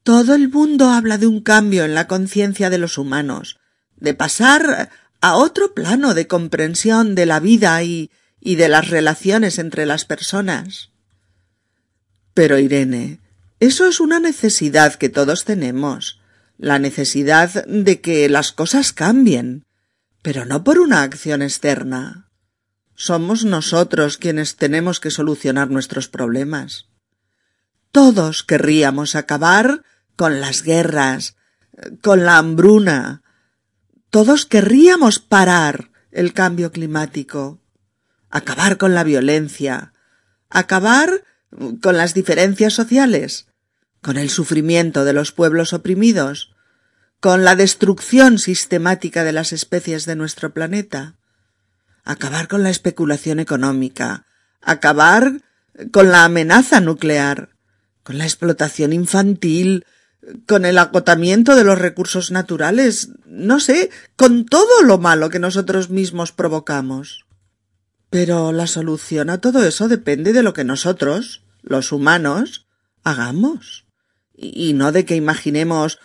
Todo 0.03 0.36
el 0.36 0.50
mundo 0.50 0.89
habla 0.89 1.17
de 1.17 1.27
un 1.27 1.39
cambio 1.39 1.86
en 1.86 1.96
la 1.96 2.07
conciencia 2.07 2.69
de 2.69 2.77
los 2.77 2.98
humanos, 2.98 3.57
de 3.96 4.13
pasar 4.13 4.89
a 5.22 5.36
otro 5.38 5.74
plano 5.74 6.13
de 6.13 6.27
comprensión 6.27 7.15
de 7.15 7.25
la 7.25 7.39
vida 7.39 7.81
y, 7.84 8.12
y 8.41 8.55
de 8.55 8.67
las 8.67 8.89
relaciones 8.89 9.60
entre 9.60 9.86
las 9.86 10.03
personas. 10.03 10.91
Pero, 12.34 12.60
Irene, 12.60 13.22
eso 13.62 13.86
es 13.88 14.01
una 14.01 14.19
necesidad 14.19 14.96
que 14.96 15.07
todos 15.07 15.46
tenemos, 15.46 16.19
la 16.57 16.79
necesidad 16.79 17.65
de 17.65 18.01
que 18.01 18.27
las 18.27 18.51
cosas 18.51 18.91
cambien, 18.91 19.67
pero 20.27 20.43
no 20.43 20.65
por 20.65 20.77
una 20.79 21.03
acción 21.03 21.41
externa. 21.41 22.29
Somos 22.96 23.46
nosotros 23.46 24.17
quienes 24.17 24.57
tenemos 24.57 25.00
que 25.00 25.10
solucionar 25.10 25.69
nuestros 25.69 26.10
problemas. 26.10 26.89
Todos 27.93 28.43
querríamos 28.43 29.15
acabar 29.15 29.86
con 30.17 30.41
las 30.41 30.63
guerras, 30.63 31.38
con 32.01 32.25
la 32.25 32.39
hambruna. 32.39 33.22
Todos 34.10 34.46
querríamos 34.46 35.19
parar 35.19 35.91
el 36.12 36.34
cambio 36.34 36.74
climático, 36.74 37.62
acabar 38.29 38.75
con 38.75 38.93
la 38.93 39.05
violencia, 39.05 39.93
acabar 40.50 41.24
con 41.81 41.96
las 41.96 42.13
diferencias 42.13 42.74
sociales, 42.74 43.48
con 44.01 44.17
el 44.17 44.29
sufrimiento 44.29 45.05
de 45.05 45.13
los 45.13 45.31
pueblos 45.31 45.72
oprimidos, 45.72 46.53
con 47.20 47.44
la 47.44 47.56
destrucción 47.56 48.38
sistemática 48.38 49.24
de 49.24 49.32
las 49.32 49.54
especies 49.54 50.06
de 50.06 50.16
nuestro 50.16 50.54
planeta, 50.54 51.16
acabar 52.04 52.48
con 52.48 52.64
la 52.64 52.70
especulación 52.70 53.40
económica, 53.40 54.26
acabar 54.62 55.42
con 55.92 56.12
la 56.12 56.24
amenaza 56.24 56.80
nuclear, 56.80 57.50
con 58.04 58.18
la 58.18 58.26
explotación 58.26 58.94
infantil, 58.94 59.86
con 60.46 60.66
el 60.66 60.78
agotamiento 60.78 61.56
de 61.56 61.64
los 61.64 61.78
recursos 61.78 62.32
naturales, 62.32 63.10
no 63.26 63.60
sé, 63.60 63.90
con 64.16 64.46
todo 64.46 64.82
lo 64.84 64.98
malo 64.98 65.30
que 65.30 65.40
nosotros 65.40 65.90
mismos 65.90 66.32
provocamos. 66.32 67.26
Pero 68.10 68.52
la 68.52 68.68
solución 68.68 69.30
a 69.30 69.40
todo 69.40 69.66
eso 69.66 69.88
depende 69.88 70.34
de 70.34 70.44
lo 70.44 70.54
que 70.54 70.64
nosotros, 70.64 71.44
los 71.62 71.92
humanos, 71.92 72.68
hagamos, 73.04 73.86
y 74.36 74.74
no 74.74 74.92
de 74.92 75.06
que 75.06 75.16
imaginemos 75.16 76.00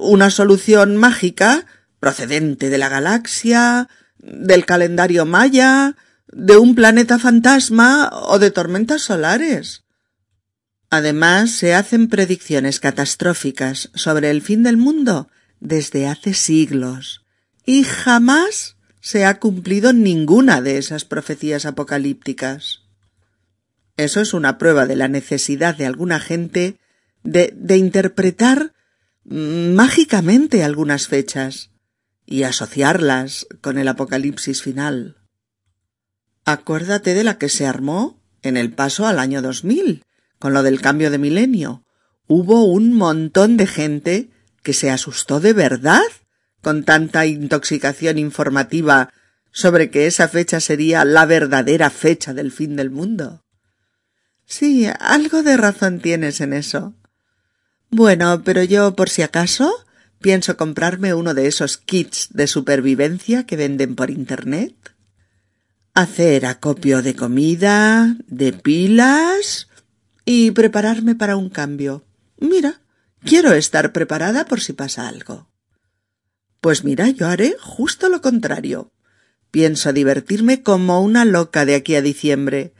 una 0.00 0.30
solución 0.30 0.96
mágica 0.96 1.66
procedente 2.00 2.70
de 2.70 2.78
la 2.78 2.88
galaxia, 2.88 3.88
del 4.18 4.66
calendario 4.66 5.26
maya, 5.26 5.96
de 6.28 6.56
un 6.56 6.74
planeta 6.74 7.18
fantasma 7.18 8.10
o 8.12 8.38
de 8.38 8.50
tormentas 8.50 9.02
solares. 9.02 9.84
Además, 10.90 11.50
se 11.50 11.74
hacen 11.74 12.08
predicciones 12.08 12.80
catastróficas 12.80 13.90
sobre 13.94 14.30
el 14.30 14.42
fin 14.42 14.62
del 14.62 14.76
mundo 14.76 15.28
desde 15.60 16.06
hace 16.06 16.34
siglos, 16.34 17.24
y 17.64 17.84
jamás 17.84 18.76
se 19.00 19.24
ha 19.24 19.38
cumplido 19.38 19.92
ninguna 19.92 20.60
de 20.60 20.78
esas 20.78 21.04
profecías 21.04 21.66
apocalípticas. 21.66 22.82
Eso 23.96 24.20
es 24.20 24.34
una 24.34 24.58
prueba 24.58 24.86
de 24.86 24.96
la 24.96 25.08
necesidad 25.08 25.76
de 25.76 25.86
alguna 25.86 26.20
gente 26.20 26.78
de, 27.22 27.52
de 27.56 27.76
interpretar 27.76 28.72
mágicamente 29.24 30.64
algunas 30.64 31.08
fechas 31.08 31.70
y 32.26 32.42
asociarlas 32.42 33.46
con 33.60 33.78
el 33.78 33.88
apocalipsis 33.88 34.62
final. 34.62 35.16
Acuérdate 36.44 37.14
de 37.14 37.24
la 37.24 37.38
que 37.38 37.48
se 37.48 37.66
armó 37.66 38.22
en 38.42 38.56
el 38.56 38.72
paso 38.72 39.06
al 39.06 39.18
año 39.18 39.40
2000, 39.42 40.04
con 40.38 40.52
lo 40.52 40.62
del 40.62 40.80
cambio 40.80 41.10
de 41.10 41.18
milenio. 41.18 41.84
Hubo 42.26 42.64
un 42.64 42.92
montón 42.92 43.56
de 43.56 43.66
gente 43.66 44.30
que 44.62 44.72
se 44.72 44.90
asustó 44.90 45.40
de 45.40 45.52
verdad 45.52 46.02
con 46.60 46.84
tanta 46.84 47.26
intoxicación 47.26 48.18
informativa 48.18 49.12
sobre 49.52 49.90
que 49.90 50.06
esa 50.06 50.28
fecha 50.28 50.60
sería 50.60 51.04
la 51.04 51.26
verdadera 51.26 51.90
fecha 51.90 52.34
del 52.34 52.50
fin 52.50 52.76
del 52.76 52.90
mundo. 52.90 53.44
Sí, 54.46 54.86
algo 54.98 55.42
de 55.42 55.56
razón 55.56 56.00
tienes 56.00 56.40
en 56.40 56.52
eso. 56.52 56.94
Bueno, 57.94 58.42
pero 58.42 58.64
yo, 58.64 58.96
por 58.96 59.08
si 59.08 59.22
acaso, 59.22 59.72
pienso 60.20 60.56
comprarme 60.56 61.14
uno 61.14 61.32
de 61.32 61.46
esos 61.46 61.78
kits 61.78 62.30
de 62.32 62.48
supervivencia 62.48 63.46
que 63.46 63.54
venden 63.54 63.94
por 63.94 64.10
Internet 64.10 64.74
hacer 65.94 66.44
acopio 66.44 67.02
de 67.02 67.14
comida, 67.14 68.16
de 68.26 68.52
pilas 68.52 69.68
y 70.24 70.50
prepararme 70.50 71.14
para 71.14 71.36
un 71.36 71.50
cambio. 71.50 72.04
Mira, 72.36 72.80
quiero 73.24 73.52
estar 73.52 73.92
preparada 73.92 74.44
por 74.44 74.60
si 74.60 74.72
pasa 74.72 75.06
algo. 75.06 75.48
Pues 76.60 76.82
mira, 76.82 77.10
yo 77.10 77.28
haré 77.28 77.54
justo 77.60 78.08
lo 78.08 78.20
contrario. 78.20 78.90
Pienso 79.52 79.92
divertirme 79.92 80.64
como 80.64 81.00
una 81.00 81.24
loca 81.24 81.64
de 81.64 81.76
aquí 81.76 81.94
a 81.94 82.02
diciembre. 82.02 82.74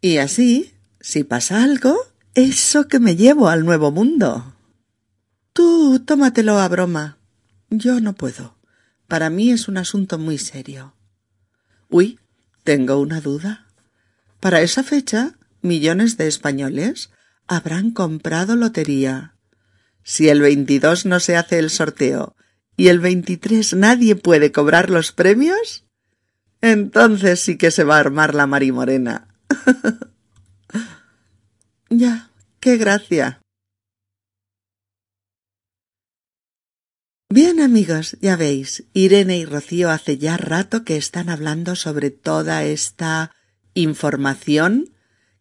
Y 0.00 0.16
así, 0.16 0.72
si 0.98 1.24
pasa 1.24 1.62
algo, 1.62 2.10
eso 2.34 2.88
que 2.88 3.00
me 3.00 3.16
llevo 3.16 3.48
al 3.48 3.64
nuevo 3.64 3.90
mundo. 3.90 4.54
Tú 5.52 6.00
tómatelo 6.04 6.58
a 6.58 6.68
broma. 6.68 7.18
Yo 7.70 8.00
no 8.00 8.14
puedo. 8.14 8.56
Para 9.08 9.30
mí 9.30 9.50
es 9.50 9.68
un 9.68 9.76
asunto 9.76 10.18
muy 10.18 10.38
serio. 10.38 10.94
Uy, 11.88 12.20
tengo 12.62 12.98
una 13.00 13.20
duda. 13.20 13.66
Para 14.38 14.60
esa 14.60 14.82
fecha, 14.82 15.36
millones 15.60 16.16
de 16.16 16.28
españoles 16.28 17.10
habrán 17.46 17.90
comprado 17.90 18.54
lotería. 18.54 19.34
Si 20.02 20.28
el 20.28 20.40
22 20.40 21.06
no 21.06 21.20
se 21.20 21.36
hace 21.36 21.58
el 21.58 21.70
sorteo 21.70 22.36
y 22.76 22.88
el 22.88 23.00
23 23.00 23.74
nadie 23.74 24.16
puede 24.16 24.52
cobrar 24.52 24.88
los 24.88 25.12
premios, 25.12 25.84
entonces 26.60 27.40
sí 27.40 27.58
que 27.58 27.70
se 27.70 27.84
va 27.84 27.96
a 27.96 28.00
armar 28.00 28.34
la 28.34 28.46
marimorena. 28.46 29.28
ya, 31.90 32.30
qué 32.60 32.76
gracia. 32.76 33.40
Bien 37.32 37.60
amigos, 37.60 38.16
ya 38.20 38.36
veis, 38.36 38.84
Irene 38.92 39.38
y 39.38 39.44
Rocío 39.44 39.90
hace 39.90 40.18
ya 40.18 40.36
rato 40.36 40.84
que 40.84 40.96
están 40.96 41.28
hablando 41.28 41.76
sobre 41.76 42.10
toda 42.10 42.64
esta 42.64 43.32
información 43.74 44.92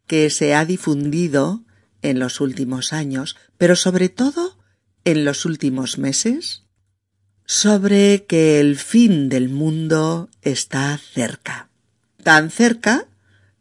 que 0.06 0.30
se 0.30 0.54
ha 0.54 0.66
difundido 0.66 1.64
en 2.02 2.20
los 2.20 2.42
últimos 2.42 2.94
años, 2.94 3.38
pero 3.58 3.76
sobre 3.76 4.10
todo 4.10 4.58
en 5.04 5.26
los 5.26 5.46
últimos 5.46 5.98
meses, 5.98 6.64
sobre 7.46 8.26
que 8.26 8.60
el 8.60 8.78
fin 8.78 9.28
del 9.28 9.50
mundo 9.50 10.30
está 10.44 10.96
cerca. 10.98 11.70
Tan 12.22 12.52
cerca 12.52 13.08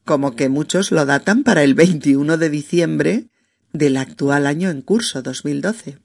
como 0.09 0.35
que 0.35 0.49
muchos 0.49 0.90
lo 0.90 1.05
datan 1.05 1.44
para 1.44 1.62
el 1.62 1.75
21 1.75 2.38
de 2.38 2.49
diciembre 2.49 3.29
del 3.75 3.99
actual 3.99 4.47
año 4.47 4.71
en 4.71 4.81
curso 4.81 5.21
2012. 5.21 5.99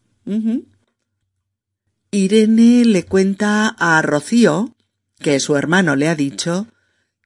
Irene 2.11 2.83
le 2.83 3.05
cuenta 3.05 3.69
a 3.69 4.01
Rocío 4.01 4.75
que 5.19 5.39
su 5.39 5.55
hermano 5.55 5.95
le 5.95 6.09
ha 6.09 6.15
dicho 6.15 6.67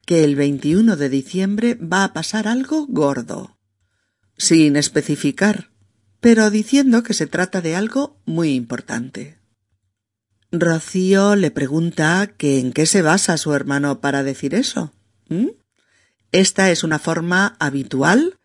que 0.06 0.24
el 0.24 0.36
21 0.36 0.98
de 0.98 1.10
diciembre 1.10 1.74
va 1.74 2.04
a 2.04 2.14
pasar 2.14 2.48
algo 2.48 2.86
gordo, 2.86 3.58
sin 4.38 4.76
especificar, 4.76 5.72
pero 6.20 6.52
diciendo 6.52 7.02
que 7.02 7.16
se 7.16 7.26
trata 7.26 7.60
de 7.60 7.76
algo 7.76 8.22
muy 8.26 8.54
importante. 8.54 9.40
Rocío 10.52 11.36
le 11.36 11.50
pregunta 11.50 12.36
que 12.38 12.60
en 12.60 12.72
qué 12.72 12.86
se 12.86 13.02
basa 13.02 13.36
su 13.38 13.56
hermano 13.56 14.00
para 14.00 14.22
decir 14.22 14.54
eso. 14.54 14.94
Esta 16.32 16.72
es 16.72 16.84
una 16.84 17.00
forma 17.00 17.56
habitual 17.60 18.40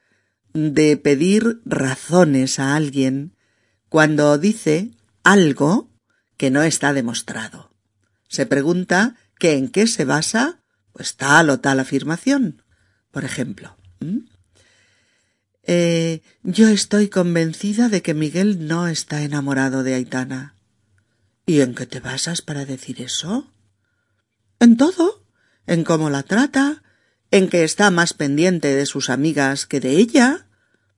de 0.55 0.97
pedir 0.97 1.61
razones 1.65 2.59
a 2.59 2.75
alguien 2.77 3.37
cuando 3.89 4.39
dice 4.39 4.91
algo 5.25 5.91
que 6.37 6.51
no 6.51 6.63
está 6.63 6.93
demostrado. 6.93 7.75
Se 8.29 8.47
pregunta 8.47 9.17
que 9.39 9.55
en 9.55 9.69
qué 9.69 9.87
se 9.87 10.05
basa 10.05 10.63
pues 10.93 11.17
tal 11.17 11.51
o 11.51 11.61
tal 11.61 11.81
afirmación. 11.81 12.63
Por 13.11 13.25
ejemplo, 13.25 13.77
eh, 15.65 16.23
yo 16.43 16.69
estoy 16.69 17.09
convencida 17.09 17.89
de 17.89 18.03
que 18.03 18.15
Miguel 18.15 18.67
no 18.67 18.89
está 18.89 19.23
enamorado 19.23 19.83
de 19.83 19.95
Aitana. 19.95 20.57
¿Y 21.45 21.61
en 21.61 21.75
qué 21.75 21.87
te 21.87 22.01
basas 22.01 22.41
para 22.43 22.65
decir 22.65 23.01
eso? 23.01 23.53
En 24.61 24.77
todo, 24.77 25.27
en 25.67 25.83
cómo 25.85 26.09
la 26.09 26.23
trata, 26.23 26.82
en 27.33 27.49
que 27.49 27.65
está 27.65 27.91
más 27.91 28.15
pendiente 28.15 28.73
de 28.73 28.87
sus 28.87 29.11
amigas 29.11 29.67
que 29.67 29.81
de 29.81 29.97
ella. 29.97 30.47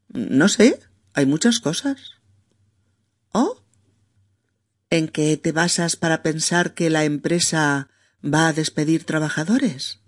No 0.08 0.48
sé, 0.48 0.78
hay 1.14 1.24
muchas 1.24 1.60
cosas. 1.60 2.16
¿Oh? 3.32 3.64
en 4.94 5.08
que 5.08 5.36
te 5.36 5.50
basas 5.50 5.96
para 5.96 6.22
pensar 6.22 6.74
que 6.74 6.88
la 6.88 7.04
empresa 7.04 7.88
va 8.22 8.46
a 8.46 8.52
despedir 8.52 9.02
trabajadores? 9.02 9.98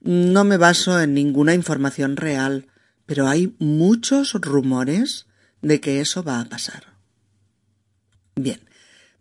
No 0.00 0.44
me 0.44 0.58
baso 0.58 1.00
en 1.00 1.14
ninguna 1.14 1.54
información 1.54 2.16
real, 2.16 2.66
pero 3.06 3.28
hay 3.28 3.54
muchos 3.58 4.34
rumores 4.34 5.26
de 5.62 5.80
que 5.80 6.00
eso 6.02 6.22
va 6.22 6.40
a 6.40 6.44
pasar. 6.44 6.98
Bien, 8.36 8.60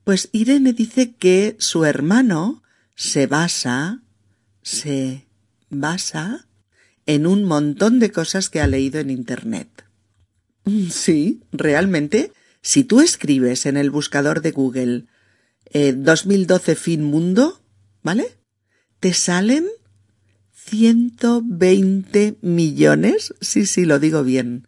pues 0.04 0.28
Irene 0.34 0.74
dice 0.74 1.16
que 1.16 1.56
su 1.60 1.86
hermano 1.86 2.64
se 2.96 3.26
basa, 3.28 4.02
se 4.64 5.28
basa 5.74 6.48
en 7.06 7.28
un 7.28 7.44
montón 7.44 8.00
de 8.00 8.12
cosas 8.12 8.50
que 8.50 8.62
ha 8.62 8.68
leído 8.68 9.00
en 9.00 9.10
Internet. 9.10 9.86
Sí, 10.90 11.42
realmente 11.52 12.32
si 12.62 12.86
tú 12.86 13.02
escribes 13.02 13.66
en 13.66 13.76
el 13.76 13.92
buscador 13.92 14.42
de 14.42 14.52
Google 14.52 15.06
2012 15.74 16.72
eh, 16.72 16.76
fin 16.76 17.04
mundo, 17.04 17.62
¿vale? 18.02 18.26
Te 19.00 19.14
salen 19.14 19.68
120 20.54 22.38
millones, 22.42 23.34
sí, 23.42 23.66
sí, 23.66 23.84
lo 23.84 24.00
digo 24.00 24.24
bien, 24.24 24.68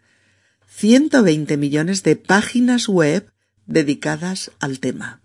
120 0.67 1.55
millones 1.55 2.03
de 2.03 2.17
páginas 2.17 2.89
web 2.89 3.31
dedicadas 3.65 4.51
al 4.59 4.79
tema. 4.79 5.21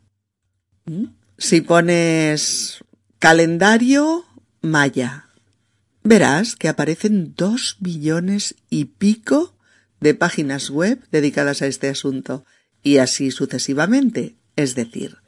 ¿Mm? 0.85 1.07
Si 1.38 1.61
pones 1.61 2.85
calendario 3.19 4.25
maya, 4.61 5.30
verás 6.03 6.57
que 6.57 6.69
aparecen 6.69 7.35
dos 7.37 7.77
billones 7.81 8.55
y 8.69 8.87
pico 8.87 9.57
de 10.01 10.15
páginas 10.15 10.71
web 10.71 11.03
dedicadas 11.11 11.63
a 11.63 11.67
este 11.67 11.89
asunto 11.89 12.45
y 12.83 12.99
así 12.99 13.31
sucesivamente. 13.31 14.37
Es 14.57 14.75
decir, 14.75 15.19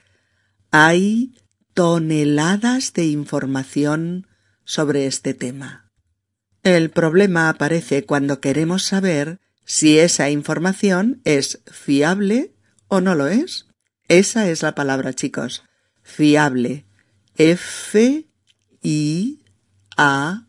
hay 0.71 1.35
toneladas 1.75 2.93
de 2.93 3.07
información 3.07 4.27
sobre 4.65 5.07
este 5.07 5.35
tema. 5.35 5.91
El 6.63 6.91
problema 6.91 7.49
aparece 7.49 8.05
cuando 8.05 8.41
queremos 8.41 8.85
saber 8.85 9.41
si 9.65 9.99
esa 9.99 10.31
información 10.31 11.21
es 11.25 11.61
fiable 11.71 12.55
o 12.89 13.01
no 13.01 13.15
lo 13.15 13.27
es. 13.27 13.67
Esa 14.09 14.49
es 14.49 14.63
la 14.63 14.75
palabra, 14.75 15.13
chicos. 15.13 15.65
Fiable. 16.03 16.85
F 17.37 18.27
I 18.83 19.39
A 19.97 20.47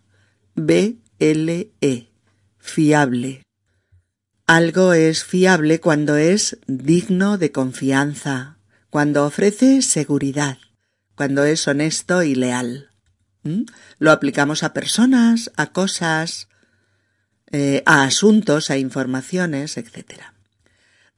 B 0.56 0.98
L 1.20 1.72
E. 1.82 2.08
Fiable. 2.60 3.42
Algo 4.46 4.94
es 4.94 5.24
fiable 5.24 5.80
cuando 5.80 6.16
es 6.16 6.60
digno 6.68 7.40
de 7.40 7.52
confianza, 7.52 8.58
cuando 8.92 9.26
ofrece 9.26 9.82
seguridad, 9.82 10.60
cuando 11.16 11.44
es 11.44 11.68
honesto 11.68 12.22
y 12.22 12.36
leal. 12.36 12.90
¿Mm? 13.42 13.64
Lo 13.98 14.12
aplicamos 14.12 14.62
a 14.62 14.74
personas, 14.74 15.52
a 15.56 15.72
cosas, 15.72 16.50
eh, 17.52 17.82
a 17.88 18.04
asuntos, 18.04 18.70
a 18.70 18.78
informaciones, 18.78 19.78
etc. 19.78 20.22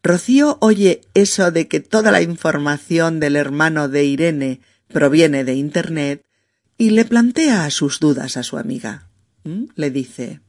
Rocío 0.01 0.57
oye 0.61 1.01
eso 1.13 1.51
de 1.51 1.67
que 1.67 1.81
toda 1.81 2.11
la 2.11 2.21
información 2.21 3.19
del 3.19 3.35
hermano 3.35 3.89
de 3.89 4.05
Irene 4.05 4.61
proviene 4.87 5.43
de 5.43 5.55
Internet 5.55 6.25
y 6.77 6.91
le 6.91 7.03
plantea 7.03 7.69
sus 7.69 7.99
dudas 7.99 8.37
a 8.37 8.43
su 8.43 8.57
amiga. 8.57 9.09
¿Mm? 9.45 9.65
Le 9.75 9.91
dice 9.91 10.41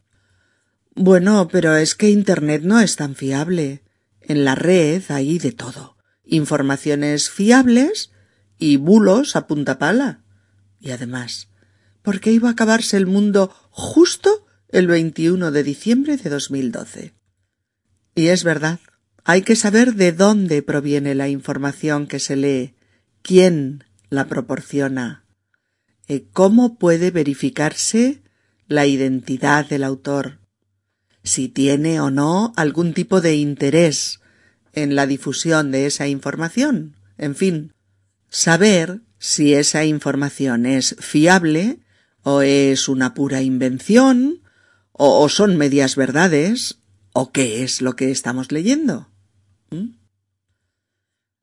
Bueno, 0.94 1.48
pero 1.52 1.76
es 1.76 1.94
que 1.94 2.10
Internet 2.10 2.62
no 2.64 2.80
es 2.80 2.96
tan 2.96 3.14
fiable. 3.14 3.84
En 4.20 4.44
la 4.44 4.56
red 4.56 5.02
hay 5.10 5.38
de 5.38 5.52
todo. 5.52 5.96
Informaciones 6.24 7.30
fiables 7.30 8.10
y 8.58 8.78
bulos 8.78 9.36
a 9.36 9.46
punta 9.46 9.78
pala. 9.78 10.24
Y 10.80 10.90
además, 10.90 11.50
¿por 12.02 12.20
qué 12.20 12.32
iba 12.32 12.48
a 12.48 12.52
acabarse 12.52 12.96
el 12.96 13.06
mundo 13.06 13.54
justo 13.70 14.46
el 14.68 14.88
21 14.88 15.52
de 15.52 15.62
diciembre 15.62 16.16
de 16.16 16.30
2012? 16.30 17.14
Y 18.14 18.28
es 18.28 18.44
verdad, 18.44 18.80
hay 19.24 19.42
que 19.42 19.56
saber 19.56 19.94
de 19.94 20.12
dónde 20.12 20.62
proviene 20.62 21.14
la 21.14 21.28
información 21.28 22.06
que 22.06 22.18
se 22.18 22.34
lee, 22.34 22.74
quién 23.22 23.84
la 24.08 24.26
proporciona, 24.26 25.26
y 26.08 26.20
cómo 26.20 26.78
puede 26.78 27.10
verificarse 27.10 28.22
la 28.68 28.86
identidad 28.86 29.68
del 29.68 29.84
autor, 29.84 30.38
si 31.22 31.48
tiene 31.48 32.00
o 32.00 32.10
no 32.10 32.52
algún 32.56 32.94
tipo 32.94 33.20
de 33.20 33.36
interés 33.36 34.20
en 34.72 34.94
la 34.94 35.06
difusión 35.06 35.70
de 35.70 35.86
esa 35.86 36.08
información, 36.08 36.96
en 37.18 37.34
fin, 37.34 37.72
saber 38.28 39.00
si 39.18 39.54
esa 39.54 39.84
información 39.84 40.66
es 40.66 40.96
fiable 40.98 41.80
o 42.22 42.42
es 42.42 42.88
una 42.88 43.14
pura 43.14 43.42
invención 43.42 44.42
o, 44.92 45.28
son 45.28 45.56
medias 45.56 45.96
verdades 45.96 46.78
o 47.12 47.30
qué 47.30 47.62
es 47.62 47.82
lo 47.82 47.96
que 47.96 48.10
estamos 48.10 48.50
leyendo. 48.50 49.08
¿Mm? 49.70 49.96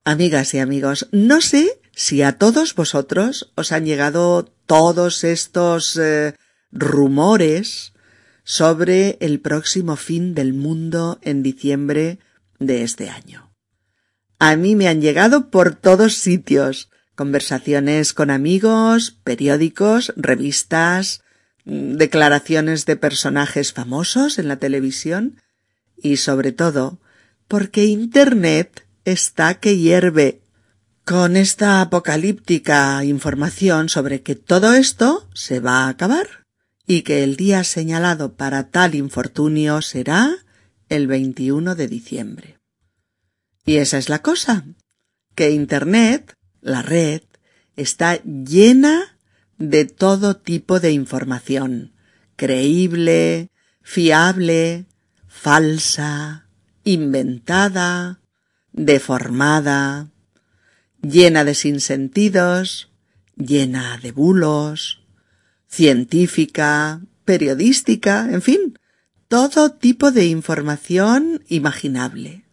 Amigas 0.05 0.53
y 0.53 0.59
amigos, 0.59 1.07
no 1.12 1.39
sé 1.39 1.79
si 1.95 2.23
a 2.23 2.38
todos 2.38 2.75
vosotros 2.75 3.51
os 3.55 3.71
han 3.71 3.86
llegado 3.86 4.43
todos 4.65 5.23
estos 5.23 5.97
eh, 5.97 6.36
rumores 6.73 7.93
sobre 8.43 9.17
el 9.21 9.39
próximo 9.39 9.95
fin 9.95 10.33
del 10.33 10.53
mundo 10.53 11.19
en 11.21 11.43
diciembre 11.43 12.19
de 12.59 12.83
este 12.83 13.09
año. 13.09 13.53
A 14.39 14.55
mí 14.55 14.75
me 14.75 14.88
han 14.88 15.01
llegado 15.01 15.49
por 15.49 15.75
todos 15.75 16.15
sitios. 16.15 16.89
Conversaciones 17.15 18.13
con 18.13 18.31
amigos, 18.31 19.12
periódicos, 19.23 20.13
revistas, 20.17 21.21
declaraciones 21.63 22.86
de 22.86 22.95
personajes 22.95 23.71
famosos 23.71 24.39
en 24.39 24.47
la 24.47 24.57
televisión 24.57 25.39
y 25.95 26.17
sobre 26.17 26.51
todo 26.51 26.99
porque 27.47 27.86
Internet 27.86 28.86
está 29.05 29.59
que 29.59 29.77
hierve 29.77 30.41
con 31.05 31.38
esta 31.38 31.81
apocalíptica 31.81 33.03
información 33.05 33.89
sobre 33.89 34.23
que 34.23 34.36
todo 34.36 34.73
esto 34.73 35.29
se 35.33 35.59
va 35.59 35.86
a 35.86 35.89
acabar 35.89 36.42
y 36.85 37.03
que 37.03 37.23
el 37.23 37.35
día 37.35 37.63
señalado 37.63 38.35
para 38.35 38.69
tal 38.69 38.95
infortunio 38.95 39.81
será 39.81 40.35
el 40.89 41.07
21 41.07 41.75
de 41.75 41.87
diciembre. 41.87 42.59
Y 43.65 43.77
esa 43.77 43.97
es 43.97 44.09
la 44.09 44.21
cosa, 44.21 44.65
que 45.35 45.51
Internet, 45.51 46.33
la 46.61 46.81
red, 46.81 47.21
está 47.75 48.21
llena 48.23 49.17
de 49.57 49.85
todo 49.85 50.35
tipo 50.35 50.79
de 50.79 50.91
información, 50.91 51.93
creíble, 52.35 53.49
fiable, 53.81 54.85
falsa, 55.27 56.47
inventada, 56.83 58.19
deformada, 58.73 60.11
llena 61.01 61.43
de 61.43 61.55
sinsentidos, 61.55 62.91
llena 63.35 63.97
de 63.97 64.11
bulos, 64.11 65.02
científica, 65.73 67.01
periodística, 67.25 68.29
en 68.31 68.41
fin, 68.41 68.79
todo 69.27 69.71
tipo 69.71 70.12
de 70.12 70.27
información 70.27 71.43
imaginable 71.47 72.43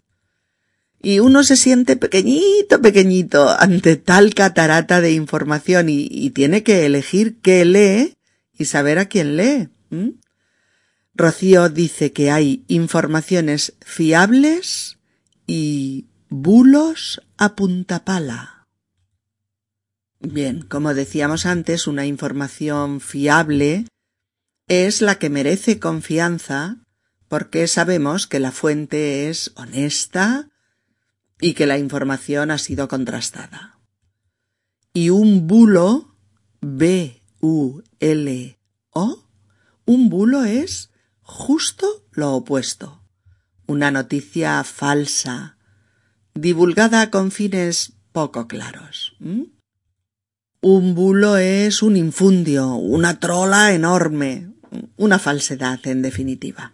y 1.02 1.20
uno 1.20 1.42
se 1.44 1.56
siente 1.56 1.96
pequeñito, 1.96 2.82
pequeñito 2.82 3.48
ante 3.58 3.96
tal 3.96 4.34
catarata 4.34 5.00
de 5.00 5.12
información 5.12 5.88
y, 5.88 6.30
tiene 6.30 6.62
que 6.62 6.84
elegir 6.86 7.38
qué 7.40 7.64
lee 7.64 8.14
y 8.58 8.66
saber 8.66 8.98
a 8.98 9.06
quién 9.06 9.36
lee. 9.36 9.68
Rocío 11.14 11.68
dice 11.68 12.12
que 12.12 12.30
hay 12.30 12.64
informaciones 12.68 13.74
fiables 13.80 14.98
y 15.46 16.06
bulos 16.28 17.22
a 17.38 17.56
punta 17.56 18.04
pala. 18.04 18.59
Bien, 20.20 20.62
como 20.62 20.94
decíamos 20.94 21.46
antes, 21.46 21.86
una 21.86 22.06
información 22.06 23.00
fiable 23.00 23.86
es 24.68 25.02
la 25.02 25.18
que 25.18 25.30
merece 25.30 25.78
confianza 25.80 26.76
porque 27.28 27.66
sabemos 27.66 28.26
que 28.26 28.40
la 28.40 28.52
fuente 28.52 29.28
es 29.28 29.52
honesta, 29.56 30.50
y 31.40 31.54
que 31.54 31.66
la 31.66 31.78
información 31.78 32.50
ha 32.50 32.58
sido 32.58 32.88
contrastada. 32.88 33.78
Y 34.92 35.08
un 35.10 35.46
bulo, 35.46 36.16
B-U-L-O, 36.60 37.40
un 39.86 40.08
bulo 40.10 40.44
es 40.44 40.90
justo 41.22 42.06
lo 42.10 42.32
opuesto, 42.34 43.02
una 43.66 43.90
noticia 43.90 44.62
falsa, 44.64 45.56
divulgada 46.34 47.10
con 47.10 47.30
fines 47.30 47.94
poco 48.12 48.46
claros. 48.48 49.16
Un 50.62 50.94
bulo 50.94 51.38
es 51.38 51.82
un 51.82 51.96
infundio, 51.96 52.74
una 52.74 53.18
trola 53.18 53.72
enorme, 53.72 54.50
una 54.98 55.18
falsedad 55.18 55.80
en 55.86 56.02
definitiva. 56.02 56.72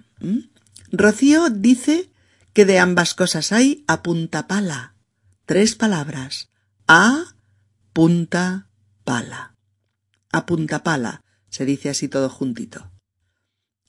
Rocío 0.91 1.51
dice 1.51 2.11
que 2.53 2.65
de 2.65 2.81
ambas 2.81 3.15
cosas 3.15 3.53
hay 3.53 3.85
a 3.87 4.03
punta 4.03 4.49
pala. 4.49 4.97
Tres 5.45 5.77
palabras. 5.77 6.49
A 6.89 7.37
punta 7.93 8.69
pala. 9.05 9.55
A 10.33 10.47
punta 10.47 10.83
pala. 10.83 11.23
Se 11.49 11.65
dice 11.65 11.89
así 11.89 12.09
todo 12.09 12.29
juntito. 12.29 12.91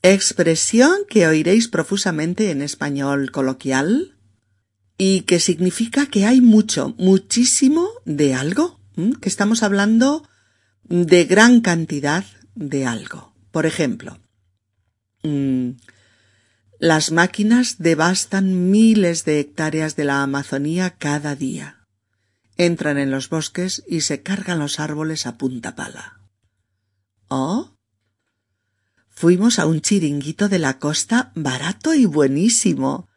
Expresión 0.04 0.94
que 1.10 1.26
oiréis 1.26 1.70
profusamente 1.70 2.52
en 2.52 2.62
español 2.62 3.32
coloquial 3.32 4.16
y 5.00 5.22
que 5.22 5.40
significa 5.40 6.06
que 6.06 6.26
hay 6.26 6.40
mucho, 6.40 6.94
muchísimo 7.00 7.90
de 8.06 8.36
algo, 8.36 8.77
que 9.22 9.30
estamos 9.30 9.62
hablando 9.62 10.28
de 10.84 11.26
gran 11.26 11.62
cantidad 11.62 12.26
de 12.56 12.86
algo. 12.86 13.34
Por 13.52 13.66
ejemplo, 13.66 14.20
mm, 15.24 15.72
las 16.80 17.12
máquinas 17.12 17.78
devastan 17.78 18.72
miles 18.72 19.26
de 19.26 19.40
hectáreas 19.40 19.96
de 19.96 20.06
la 20.06 20.24
Amazonía 20.24 20.92
cada 20.98 21.36
día. 21.36 21.86
Entran 22.58 22.98
en 22.98 23.12
los 23.12 23.30
bosques 23.30 23.84
y 23.88 24.02
se 24.02 24.24
cargan 24.24 24.60
los 24.60 24.80
árboles 24.80 25.28
a 25.28 25.38
punta 25.38 25.76
pala. 25.76 26.20
¿Oh? 27.28 27.72
Fuimos 29.10 29.60
a 29.60 29.66
un 29.66 29.82
chiringuito 29.82 30.50
de 30.50 30.60
la 30.60 30.80
costa 30.80 31.32
barato 31.36 31.94
y 31.94 32.06
buenísimo. 32.06 33.08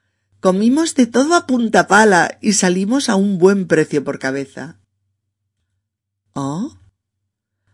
Comimos 0.41 0.95
de 0.95 1.07
todo 1.07 1.35
a 1.35 1.47
punta 1.47 1.87
pala 1.87 2.39
y 2.41 2.55
salimos 2.55 3.09
a 3.09 3.17
un 3.17 3.39
buen 3.39 3.67
precio 3.67 4.05
por 4.05 4.19
cabeza. 4.19 4.80
¿Oh? 6.43 6.79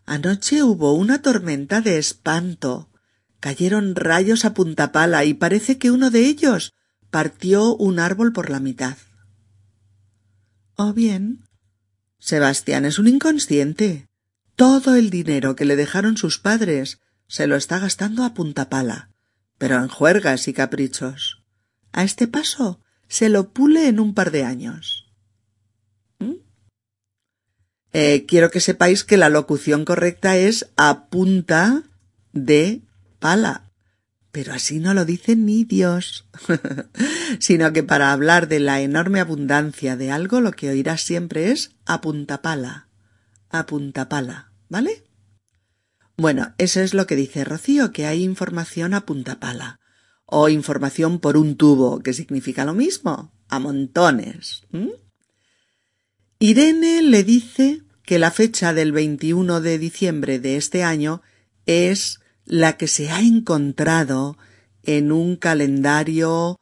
Anoche 0.07 0.65
hubo 0.65 0.95
una 0.95 1.23
tormenta 1.23 1.81
de 1.81 1.99
espanto 1.99 2.91
cayeron 3.39 3.95
rayos 3.95 4.45
a 4.45 4.55
punta 4.55 4.91
pala 4.91 5.25
y 5.25 5.35
parece 5.35 5.79
que 5.79 5.93
uno 5.93 6.11
de 6.11 6.27
ellos 6.27 6.75
partió 7.13 7.77
un 7.77 8.01
árbol 8.01 8.33
por 8.33 8.51
la 8.51 8.59
mitad. 8.59 8.97
O 10.75 10.93
bien, 10.93 11.45
Sebastián 12.19 12.85
es 12.87 12.99
un 12.99 13.07
inconsciente. 13.07 14.09
Todo 14.57 14.97
el 14.97 15.11
dinero 15.11 15.55
que 15.55 15.65
le 15.65 15.77
dejaron 15.77 16.17
sus 16.17 16.41
padres 16.41 16.99
se 17.29 17.47
lo 17.47 17.55
está 17.55 17.79
gastando 17.79 18.25
a 18.25 18.35
punta 18.35 18.69
pala, 18.69 19.11
pero 19.59 19.77
en 19.77 19.87
juergas 19.87 20.49
y 20.49 20.53
caprichos. 20.53 21.45
A 21.93 22.03
este 22.03 22.27
paso 22.27 22.81
se 23.07 23.29
lo 23.29 23.53
pule 23.53 23.87
en 23.87 24.01
un 24.01 24.13
par 24.13 24.33
de 24.33 24.43
años. 24.43 25.06
Eh, 27.99 28.27
quiero 28.29 28.51
que 28.51 28.61
sepáis 28.61 29.05
que 29.05 29.17
la 29.17 29.31
locución 29.31 29.87
correcta 29.87 30.37
es 30.37 30.69
a 30.77 31.07
punta 31.07 31.85
de 32.35 32.83
pala. 33.21 33.71
Pero 34.33 34.53
así 34.53 34.81
no 34.81 34.93
lo 34.93 35.07
dice 35.07 35.35
ni 35.35 35.65
Dios, 35.65 36.29
sino 37.39 37.73
que 37.73 37.83
para 37.83 38.13
hablar 38.13 38.49
de 38.49 38.61
la 38.61 38.83
enorme 38.83 39.21
abundancia 39.21 39.97
de 39.97 40.11
algo 40.11 40.43
lo 40.43 40.53
que 40.53 40.69
oirás 40.69 41.01
siempre 41.01 41.51
es 41.53 41.71
a 41.87 42.03
punta 42.03 42.43
pala, 42.43 42.91
a 43.49 43.65
punta 43.65 44.11
pala, 44.11 44.53
¿vale? 44.69 45.03
Bueno, 46.19 46.53
eso 46.59 46.83
es 46.83 46.93
lo 46.93 47.07
que 47.07 47.17
dice 47.17 47.45
Rocío, 47.45 47.93
que 47.93 48.05
hay 48.05 48.23
información 48.23 48.93
a 48.93 49.07
punta 49.07 49.41
pala. 49.41 49.81
O 50.27 50.51
información 50.51 51.19
por 51.19 51.39
un 51.39 51.57
tubo, 51.57 52.01
que 52.01 52.13
significa 52.13 52.67
lo 52.67 52.75
mismo, 52.75 53.33
a 53.49 53.59
montones. 53.59 54.65
Irene 56.39 57.01
le 57.01 57.25
dice 57.25 57.86
que 58.07 58.19
la 58.19 58.31
fecha 58.31 58.73
del 58.73 58.93
21 58.93 59.61
de 59.61 59.79
diciembre 59.79 60.39
de 60.39 60.57
este 60.57 60.83
año 60.83 61.21
es 61.67 62.21
la 62.47 62.79
que 62.79 62.87
se 62.87 63.11
ha 63.11 63.21
encontrado 63.21 64.39
en 64.85 65.13
un 65.13 65.37
calendario 65.37 66.59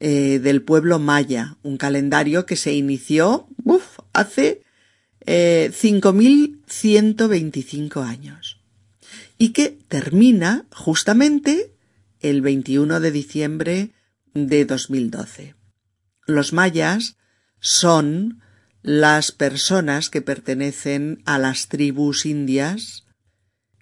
eh, 0.00 0.40
del 0.42 0.62
pueblo 0.62 0.98
maya, 0.98 1.58
un 1.62 1.76
calendario 1.76 2.44
que 2.46 2.56
se 2.56 2.72
inició 2.72 3.46
uf, 3.64 4.00
hace 4.14 4.62
eh, 5.26 5.70
5.125 5.72 8.02
años 8.02 8.60
y 9.38 9.50
que 9.50 9.78
termina 9.88 10.64
justamente 10.72 11.74
el 12.20 12.40
21 12.40 13.00
de 13.00 13.10
diciembre 13.10 13.92
de 14.32 14.64
2012. 14.64 15.54
Los 16.26 16.54
mayas 16.54 17.18
son 17.60 18.40
las 18.86 19.32
personas 19.32 20.10
que 20.10 20.22
pertenecen 20.22 21.20
a 21.24 21.40
las 21.40 21.66
tribus 21.66 22.24
indias 22.24 23.02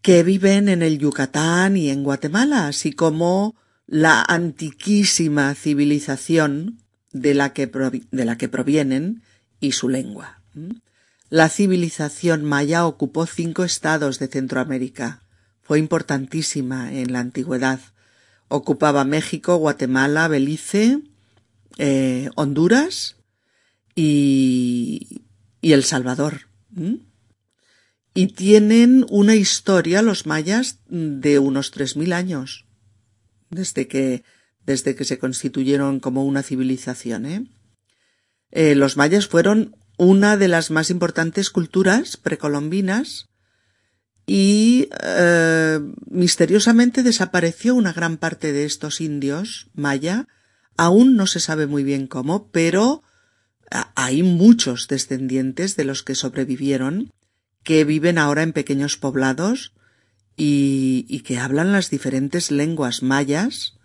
que 0.00 0.22
viven 0.22 0.70
en 0.70 0.80
el 0.80 0.98
Yucatán 0.98 1.76
y 1.76 1.90
en 1.90 2.02
Guatemala, 2.04 2.68
así 2.68 2.90
como 2.90 3.54
la 3.86 4.22
antiquísima 4.22 5.54
civilización 5.56 6.78
de 7.12 7.34
la 7.34 7.52
que, 7.52 7.66
de 7.66 8.24
la 8.24 8.38
que 8.38 8.48
provienen 8.48 9.22
y 9.60 9.72
su 9.72 9.90
lengua. 9.90 10.40
La 11.28 11.50
civilización 11.50 12.42
maya 12.42 12.86
ocupó 12.86 13.26
cinco 13.26 13.62
estados 13.62 14.18
de 14.18 14.28
Centroamérica. 14.28 15.20
Fue 15.60 15.78
importantísima 15.78 16.94
en 16.94 17.12
la 17.12 17.20
antigüedad. 17.20 17.80
Ocupaba 18.48 19.04
México, 19.04 19.56
Guatemala, 19.56 20.28
Belice, 20.28 21.02
eh, 21.76 22.30
Honduras 22.36 23.16
y, 23.94 25.22
y, 25.60 25.72
El 25.72 25.84
Salvador. 25.84 26.48
Y 28.14 28.26
tienen 28.28 29.06
una 29.08 29.34
historia 29.34 30.02
los 30.02 30.26
mayas 30.26 30.80
de 30.88 31.38
unos 31.38 31.70
tres 31.70 31.96
mil 31.96 32.12
años, 32.12 32.66
desde 33.50 33.88
que, 33.88 34.24
desde 34.64 34.94
que 34.94 35.04
se 35.04 35.18
constituyeron 35.18 36.00
como 36.00 36.24
una 36.24 36.42
civilización. 36.42 37.26
¿eh? 37.26 37.46
Eh, 38.50 38.74
los 38.74 38.96
mayas 38.96 39.26
fueron 39.26 39.76
una 39.96 40.36
de 40.36 40.48
las 40.48 40.70
más 40.70 40.90
importantes 40.90 41.50
culturas 41.50 42.16
precolombinas 42.16 43.28
y 44.26 44.88
eh, 45.02 45.80
misteriosamente 46.10 47.02
desapareció 47.02 47.74
una 47.74 47.92
gran 47.92 48.16
parte 48.16 48.52
de 48.52 48.64
estos 48.64 49.00
indios 49.00 49.70
maya. 49.74 50.26
Aún 50.76 51.16
no 51.16 51.26
se 51.26 51.40
sabe 51.40 51.66
muy 51.66 51.84
bien 51.84 52.06
cómo, 52.06 52.50
pero 52.50 53.02
hay 53.70 54.22
muchos 54.22 54.88
descendientes 54.88 55.76
de 55.76 55.84
los 55.84 56.02
que 56.02 56.14
sobrevivieron 56.14 57.12
que 57.62 57.84
viven 57.84 58.18
ahora 58.18 58.42
en 58.42 58.52
pequeños 58.52 58.96
poblados 58.96 59.72
y, 60.36 61.20
que 61.20 61.38
hablan 61.38 61.72
las 61.72 61.90
diferentes 61.90 62.50
lenguas 62.50 63.02
mayas 63.02 63.78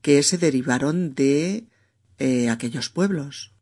que 0.00 0.22
se 0.22 0.38
derivaron 0.38 1.14
de 1.14 1.66
eh, 2.18 2.48
aquellos 2.48 2.88
pueblos. 2.88 3.52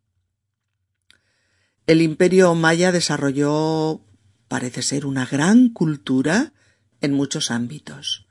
El 1.86 2.00
imperio 2.00 2.54
maya 2.54 2.92
desarrolló, 2.92 4.02
parece 4.48 4.82
ser, 4.82 5.04
una 5.04 5.26
gran 5.26 5.68
cultura 5.70 6.52
en 7.00 7.12
muchos 7.12 7.50
ámbitos. 7.50 8.26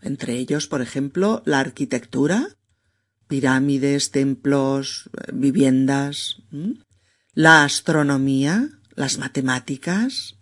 Entre 0.00 0.34
ellos, 0.34 0.66
por 0.66 0.80
ejemplo, 0.80 1.42
la 1.44 1.60
arquitectura, 1.60 2.55
pirámides, 3.28 4.10
templos, 4.10 5.10
viviendas, 5.32 6.42
la 7.34 7.64
astronomía, 7.64 8.70
las 8.94 9.18
matemáticas, 9.18 10.36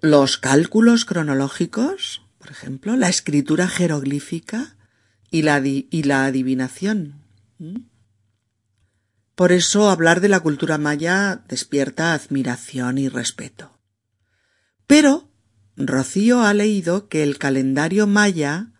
los 0.00 0.38
cálculos 0.38 1.04
cronológicos, 1.04 2.22
por 2.38 2.50
ejemplo, 2.50 2.96
la 2.96 3.08
escritura 3.08 3.68
jeroglífica 3.68 4.76
y 5.30 5.42
la, 5.42 5.60
y 5.64 6.02
la 6.02 6.24
adivinación. 6.24 7.22
Por 9.34 9.52
eso 9.52 9.90
hablar 9.90 10.20
de 10.20 10.28
la 10.28 10.40
cultura 10.40 10.78
maya 10.78 11.44
despierta 11.48 12.14
admiración 12.14 12.98
y 12.98 13.08
respeto. 13.08 13.78
Pero 14.86 15.30
Rocío 15.76 16.42
ha 16.42 16.52
leído 16.52 17.08
que 17.08 17.22
el 17.22 17.38
calendario 17.38 18.06
maya 18.06 18.72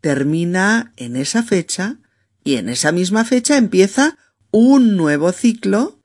termina 0.00 0.92
en 0.96 1.16
esa 1.16 1.42
fecha 1.42 1.98
y 2.44 2.56
en 2.56 2.68
esa 2.68 2.92
misma 2.92 3.24
fecha 3.24 3.56
empieza 3.56 4.18
un 4.50 4.96
nuevo 4.96 5.32
ciclo 5.32 5.98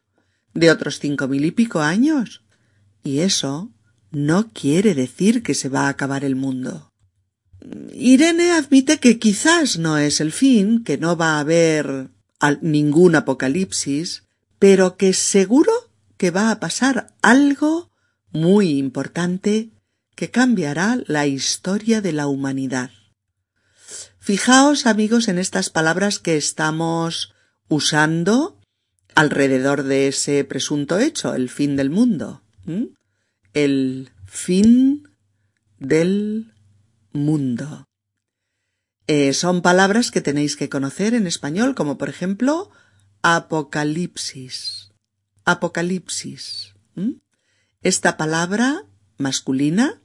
de 0.53 0.71
otros 0.71 0.99
cinco 0.99 1.27
mil 1.27 1.45
y 1.45 1.51
pico 1.51 1.81
años. 1.81 2.43
Y 3.03 3.19
eso 3.19 3.71
no 4.11 4.49
quiere 4.49 4.95
decir 4.95 5.43
que 5.43 5.53
se 5.53 5.69
va 5.69 5.87
a 5.87 5.89
acabar 5.89 6.23
el 6.23 6.35
mundo. 6.35 6.91
Irene 7.93 8.51
admite 8.51 8.99
que 8.99 9.19
quizás 9.19 9.77
no 9.77 9.97
es 9.97 10.21
el 10.21 10.31
fin, 10.31 10.83
que 10.83 10.97
no 10.97 11.17
va 11.17 11.37
a 11.37 11.39
haber 11.39 12.09
ningún 12.61 13.15
apocalipsis, 13.15 14.23
pero 14.59 14.95
que 14.95 15.13
seguro 15.13 15.71
que 16.17 16.31
va 16.31 16.51
a 16.51 16.59
pasar 16.59 17.13
algo 17.21 17.91
muy 18.31 18.77
importante 18.77 19.71
que 20.15 20.31
cambiará 20.31 20.99
la 21.05 21.27
historia 21.27 22.01
de 22.01 22.13
la 22.13 22.27
humanidad. 22.27 22.91
Fijaos, 24.27 24.87
amigos, 24.87 25.29
en 25.29 25.37
estas 25.37 25.69
palabras 25.69 26.19
que 26.19 26.35
estamos 26.35 27.33
usando 27.69 28.59
alrededor 29.15 29.83
de 29.83 30.09
ese 30.09 30.43
presunto 30.43 30.99
hecho, 30.99 31.33
el 31.33 31.47
fin 31.47 31.77
del 31.77 31.89
mundo. 31.89 32.43
El 33.53 34.11
fin 34.25 35.07
del 35.79 36.53
mundo. 37.13 37.87
Eh, 39.07 39.31
son 39.31 39.61
palabras 39.61 40.11
que 40.11 40.19
tenéis 40.19 40.57
que 40.57 40.67
conocer 40.67 41.13
en 41.13 41.25
español, 41.25 41.73
como 41.73 41.97
por 41.97 42.09
ejemplo 42.09 42.69
apocalipsis. 43.21 44.91
Apocalipsis. 45.45 46.73
Esta 47.81 48.17
palabra 48.17 48.83
masculina 49.17 50.01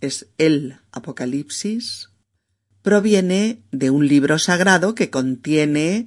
es 0.00 0.26
el 0.36 0.80
apocalipsis. 0.90 2.08
Proviene 2.82 3.62
de 3.70 3.90
un 3.90 4.06
libro 4.06 4.38
sagrado 4.38 4.94
que 4.94 5.10
contiene 5.10 6.06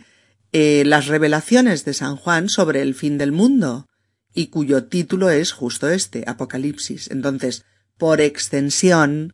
eh, 0.52 0.84
las 0.86 1.08
revelaciones 1.08 1.86
de 1.86 1.94
San 1.94 2.16
Juan 2.16 2.50
sobre 2.50 2.82
el 2.82 2.96
fin 2.96 3.18
del 3.18 3.32
mundo 3.32 3.88
y 4.34 4.48
cuyo 4.48 4.86
título 4.86 5.30
es 5.30 5.54
justo 5.54 5.90
este, 5.90 6.24
Apocalipsis. 6.28 7.10
Entonces, 7.10 7.66
por 7.98 8.22
extensión, 8.22 9.34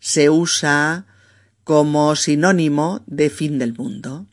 se 0.00 0.30
usa 0.30 1.06
como 1.64 2.16
sinónimo 2.16 3.04
de 3.06 3.28
fin 3.28 3.58
del 3.58 3.74
mundo 3.74 4.26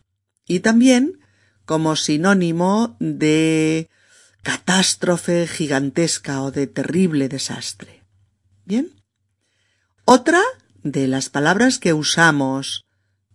y 0.48 0.62
también 0.62 1.20
como 1.66 1.96
sinónimo 1.96 2.96
de 3.00 3.90
catástrofe 4.44 5.48
gigantesca 5.48 6.42
o 6.44 6.52
de 6.52 6.68
terrible 6.68 7.28
desastre. 7.28 8.04
Bien. 8.64 8.92
Otra 10.06 10.42
de 10.86 11.10
las 11.10 11.30
palabras 11.30 11.80
que 11.80 11.92
usamos 11.92 12.86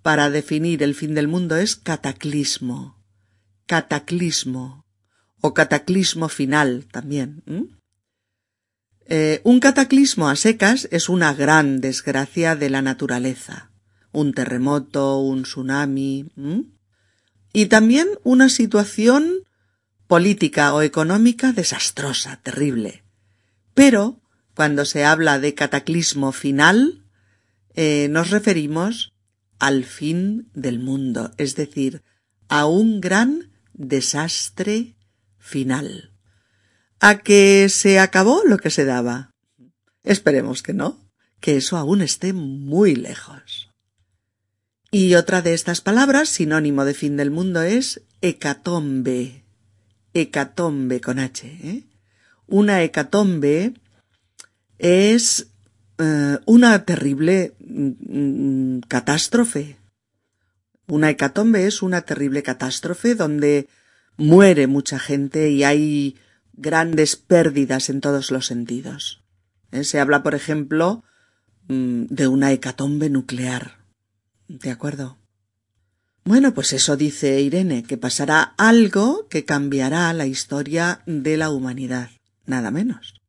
para 0.01 0.31
definir 0.31 0.83
el 0.83 0.95
fin 0.95 1.15
del 1.15 1.29
mundo 1.29 1.57
es 1.57 1.77
cataclismo. 1.77 3.05
Cataclismo. 3.67 4.87
O 5.43 5.53
cataclismo 5.53 6.31
final 6.31 6.87
también. 6.91 7.43
Eh, 9.07 9.43
un 9.45 9.61
cataclismo 9.61 10.31
a 10.31 10.37
secas 10.37 10.89
es 10.91 11.11
una 11.11 11.35
gran 11.35 11.83
desgracia 11.83 12.57
de 12.57 12.71
la 12.71 12.81
naturaleza 12.81 13.71
un 14.13 14.33
terremoto, 14.33 15.19
un 15.19 15.43
tsunami, 15.43 16.31
y 17.53 17.67
también 17.67 18.09
una 18.23 18.49
situación 18.49 19.45
política 20.07 20.75
o 20.75 20.83
económica 20.83 21.53
desastrosa, 21.53 22.41
terrible. 22.43 23.05
Pero, 23.75 24.21
cuando 24.55 24.85
se 24.85 25.05
habla 25.05 25.39
de 25.39 25.55
cataclismo 25.55 26.33
final, 26.33 27.00
eh, 27.75 28.09
nos 28.11 28.31
referimos 28.31 29.13
al 29.59 29.85
fin 29.85 30.51
del 30.55 30.79
mundo, 30.79 31.33
es 31.37 31.55
decir, 31.55 32.03
a 32.49 32.67
un 32.67 33.01
gran 33.01 33.51
desastre 33.75 34.97
final. 35.39 36.13
A 36.99 37.19
que 37.19 37.69
se 37.69 37.99
acabó 37.99 38.43
lo 38.45 38.59
que 38.59 38.71
se 38.71 38.85
daba. 38.85 39.31
Esperemos 40.03 40.63
que 40.63 40.75
no, 40.75 40.99
que 41.41 41.57
eso 41.57 41.77
aún 41.77 42.03
esté 42.03 42.33
muy 42.33 42.95
lejos. 42.95 43.71
Y 44.91 45.15
otra 45.15 45.41
de 45.41 45.55
estas 45.55 45.81
palabras, 45.81 46.29
sinónimo 46.29 46.85
de 46.85 46.95
fin 46.95 47.17
del 47.17 47.31
mundo, 47.31 47.63
es 47.63 48.03
hecatombe. 48.21 49.45
Hecatombe 50.15 51.01
con 51.01 51.19
H. 51.19 51.47
¿eh? 51.47 51.85
Una 52.47 52.83
hecatombe 52.83 53.75
es 54.79 55.47
eh, 55.99 56.39
una 56.47 56.85
terrible 56.85 57.55
catástrofe. 58.89 59.77
Una 60.87 61.11
hecatombe 61.11 61.67
es 61.67 61.83
una 61.83 62.03
terrible 62.03 62.43
catástrofe 62.43 63.15
donde 63.15 63.69
muere 64.17 64.67
mucha 64.67 64.99
gente 64.99 65.51
y 65.51 65.65
hay 65.65 66.17
grandes 66.53 67.17
pérdidas 67.17 67.89
en 67.89 68.01
todos 68.01 68.31
los 68.31 68.47
sentidos. 68.47 69.23
¿Eh? 69.73 69.85
Se 69.85 70.01
habla, 70.01 70.23
por 70.23 70.35
ejemplo, 70.35 71.05
mm, 71.69 72.05
de 72.09 72.27
una 72.29 72.53
hecatombe 72.53 73.09
nuclear. 73.09 73.79
¿De 74.49 74.71
acuerdo? 74.71 75.17
Bueno, 76.25 76.53
pues 76.55 76.73
eso 76.73 76.97
dice 76.97 77.41
Irene, 77.41 77.83
que 77.83 77.97
pasará 77.97 78.55
algo 78.59 79.27
que 79.29 79.45
cambiará 79.45 80.13
la 80.13 80.27
historia 80.27 81.03
de 81.07 81.37
la 81.37 81.51
humanidad, 81.51 82.11
nada 82.47 82.71
menos. 82.71 83.20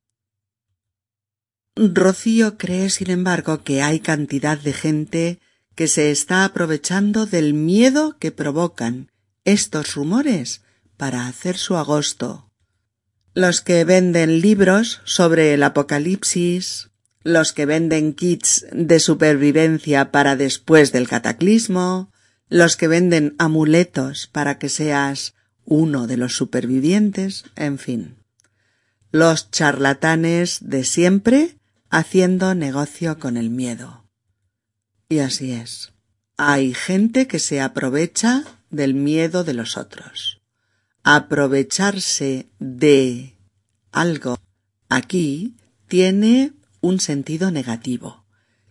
Rocío 1.82 2.58
cree, 2.58 2.92
sin 2.92 3.10
embargo, 3.10 3.64
que 3.64 3.82
hay 3.82 4.00
cantidad 4.00 4.58
de 4.58 4.72
gente 4.72 5.40
que 5.74 5.88
se 5.88 6.12
está 6.12 6.46
aprovechando 6.46 7.26
del 7.26 7.56
miedo 7.56 8.18
que 8.20 8.32
provocan 8.32 9.10
estos 9.46 9.96
rumores 9.96 10.62
para 10.98 11.28
hacer 11.28 11.58
su 11.58 11.78
agosto. 11.78 12.52
Los 13.34 13.62
que 13.62 13.84
venden 13.84 14.42
libros 14.42 15.02
sobre 15.06 15.56
el 15.56 15.64
apocalipsis, 15.64 16.92
los 17.24 17.52
que 17.54 17.66
venden 17.66 18.14
kits 18.14 18.68
de 18.72 19.00
supervivencia 19.00 20.12
para 20.12 20.36
después 20.36 20.92
del 20.92 21.08
cataclismo, 21.08 22.12
los 22.48 22.78
que 22.78 22.88
venden 22.88 23.36
amuletos 23.40 24.28
para 24.28 24.60
que 24.60 24.70
seas 24.70 25.34
uno 25.66 26.06
de 26.06 26.18
los 26.18 26.36
supervivientes, 26.36 27.46
en 27.56 27.80
fin. 27.80 28.18
Los 29.12 29.50
charlatanes 29.50 30.60
de 30.62 30.84
siempre 30.84 31.58
haciendo 31.92 32.56
negocio 32.56 33.20
con 33.20 33.38
el 33.38 33.50
miedo. 33.50 34.08
Y 35.10 35.20
así 35.20 35.52
es. 35.52 35.92
Hay 36.38 36.74
gente 36.74 37.28
que 37.28 37.38
se 37.38 37.60
aprovecha 37.62 38.46
del 38.70 38.94
miedo 38.94 39.44
de 39.44 39.54
los 39.54 39.78
otros. 39.78 40.42
Aprovecharse 41.04 42.50
de 42.60 43.36
algo 43.92 44.40
aquí 44.88 45.58
tiene 45.88 46.54
un 46.80 47.02
sentido 47.02 47.52
negativo. 47.52 48.26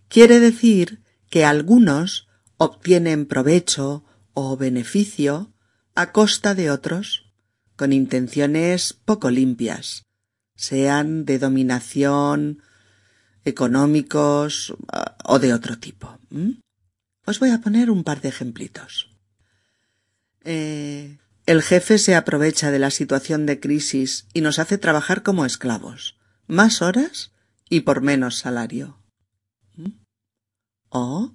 Quiere 0.07 0.39
decir 0.39 1.03
que 1.29 1.45
algunos 1.45 2.27
obtienen 2.57 3.27
provecho 3.27 4.03
o 4.33 4.57
beneficio 4.57 5.53
a 5.93 6.11
costa 6.11 6.55
de 6.55 6.71
otros, 6.71 7.31
con 7.75 7.93
intenciones 7.93 8.93
poco 8.93 9.29
limpias, 9.29 10.07
sean 10.55 11.25
de 11.25 11.37
dominación 11.37 12.61
económicos 13.45 14.73
ah, 14.91 15.17
o 15.25 15.39
de 15.39 15.53
otro 15.53 15.77
tipo. 15.77 16.19
Os 17.25 17.39
voy 17.39 17.49
a 17.49 17.61
poner 17.61 17.89
un 17.89 18.03
par 18.03 18.21
de 18.21 18.29
ejemplitos. 18.29 19.09
Eh, 20.43 21.17
el 21.45 21.61
jefe 21.61 21.97
se 21.97 22.15
aprovecha 22.15 22.71
de 22.71 22.79
la 22.79 22.91
situación 22.91 23.45
de 23.45 23.59
crisis 23.59 24.27
y 24.33 24.41
nos 24.41 24.59
hace 24.59 24.77
trabajar 24.77 25.23
como 25.23 25.45
esclavos, 25.45 26.17
más 26.47 26.81
horas 26.81 27.31
y 27.69 27.81
por 27.81 28.01
menos 28.01 28.37
salario. 28.37 28.99
O 30.89 31.33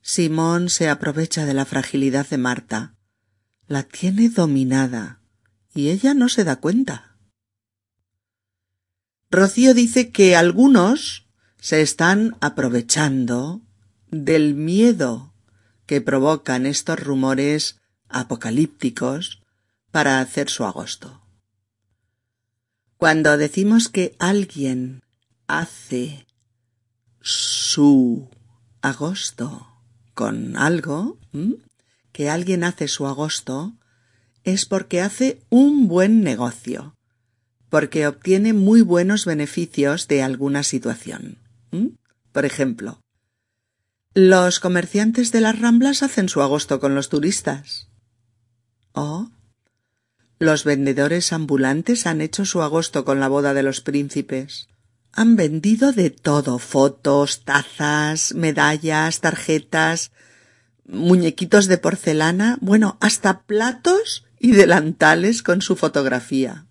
Simón 0.00 0.68
se 0.68 0.88
aprovecha 0.88 1.46
de 1.46 1.54
la 1.54 1.64
fragilidad 1.64 2.28
de 2.28 2.38
Marta, 2.38 2.96
la 3.68 3.84
tiene 3.84 4.28
dominada 4.28 5.20
y 5.72 5.90
ella 5.90 6.12
no 6.12 6.28
se 6.28 6.44
da 6.44 6.56
cuenta. 6.56 7.11
Rocío 9.32 9.72
dice 9.72 10.10
que 10.10 10.36
algunos 10.36 11.26
se 11.58 11.80
están 11.80 12.36
aprovechando 12.42 13.62
del 14.10 14.54
miedo 14.54 15.32
que 15.86 16.02
provocan 16.02 16.66
estos 16.66 17.00
rumores 17.00 17.80
apocalípticos 18.10 19.42
para 19.90 20.20
hacer 20.20 20.50
su 20.50 20.64
agosto. 20.64 21.22
Cuando 22.98 23.38
decimos 23.38 23.88
que 23.88 24.14
alguien 24.18 25.02
hace 25.46 26.26
su 27.22 28.28
agosto 28.82 29.66
con 30.12 30.58
algo, 30.58 31.16
que 32.12 32.28
alguien 32.28 32.64
hace 32.64 32.86
su 32.86 33.06
agosto, 33.06 33.72
es 34.44 34.66
porque 34.66 35.00
hace 35.00 35.40
un 35.48 35.88
buen 35.88 36.20
negocio, 36.20 36.98
porque 37.72 38.06
obtiene 38.06 38.52
muy 38.52 38.82
buenos 38.82 39.24
beneficios 39.24 40.06
de 40.06 40.22
alguna 40.22 40.62
situación. 40.62 41.38
Por 42.30 42.44
ejemplo, 42.44 43.00
los 44.12 44.60
comerciantes 44.60 45.32
de 45.32 45.40
las 45.40 45.58
Ramblas 45.58 46.02
hacen 46.02 46.28
su 46.28 46.42
agosto 46.42 46.80
con 46.80 46.94
los 46.94 47.08
turistas. 47.08 47.88
O 48.92 49.30
los 50.38 50.64
vendedores 50.64 51.32
ambulantes 51.32 52.06
han 52.06 52.20
hecho 52.20 52.44
su 52.44 52.60
agosto 52.60 53.06
con 53.06 53.20
la 53.20 53.28
boda 53.28 53.54
de 53.54 53.62
los 53.62 53.80
príncipes. 53.80 54.68
Han 55.10 55.36
vendido 55.36 55.92
de 55.92 56.10
todo 56.10 56.58
fotos, 56.58 57.42
tazas, 57.46 58.34
medallas, 58.34 59.20
tarjetas, 59.20 60.12
muñequitos 60.84 61.68
de 61.68 61.78
porcelana, 61.78 62.58
bueno, 62.60 62.98
hasta 63.00 63.44
platos 63.44 64.26
y 64.38 64.50
delantales 64.50 65.42
con 65.42 65.62
su 65.62 65.74
fotografía. 65.74 66.66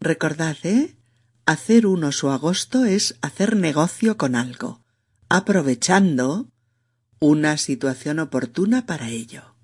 Recordad, 0.00 0.56
¿eh? 0.62 0.96
Hacer 1.44 1.86
uno 1.86 2.12
su 2.12 2.30
agosto 2.30 2.84
es 2.84 3.16
hacer 3.20 3.56
negocio 3.56 4.16
con 4.16 4.34
algo, 4.34 4.84
aprovechando 5.28 6.48
una 7.20 7.56
situación 7.56 8.18
oportuna 8.20 8.86
para 8.86 9.08
ello. 9.08 9.56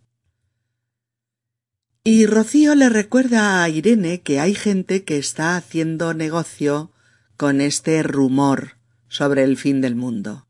Y 2.03 2.27
Rocío 2.27 2.75
le 2.75 2.89
recuerda 2.89 3.63
a 3.63 3.69
Irene 3.69 4.21
que 4.23 4.41
hay 4.41 4.55
gente 4.55 5.05
que 5.05 5.19
está 5.19 5.57
haciendo 5.57 6.13
negocio 6.15 6.93
con 7.37 7.61
este 7.61 8.03
rumor 8.03 8.77
sobre 9.09 9.45
el 9.45 9.57
fin 9.57 9.81
del 9.81 9.95
mundo. 9.95 10.47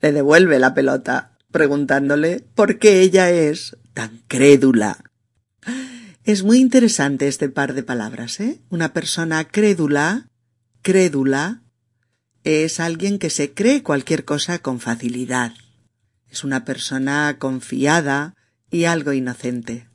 le 0.01 0.11
devuelve 0.11 0.59
la 0.59 0.73
pelota, 0.73 1.38
preguntándole 1.51 2.45
por 2.55 2.77
qué 2.77 3.01
ella 3.01 3.31
es 3.31 3.77
tan 3.93 4.21
crédula. 4.27 5.03
Es 6.23 6.43
muy 6.43 6.59
interesante 6.59 7.27
este 7.27 7.49
par 7.49 7.73
de 7.73 7.83
palabras, 7.83 8.39
¿eh? 8.39 8.59
Una 8.69 8.93
persona 8.93 9.47
crédula, 9.47 10.27
crédula, 10.81 11.63
es 12.43 12.79
alguien 12.79 13.17
que 13.17 13.29
se 13.29 13.53
cree 13.53 13.81
cualquier 13.81 14.23
cosa 14.23 14.59
con 14.59 14.79
facilidad. 14.79 15.53
Es 16.29 16.43
una 16.43 16.65
persona 16.65 17.38
confiada 17.39 18.35
y 18.69 18.83
algo 18.83 19.13
inocente. 19.13 19.86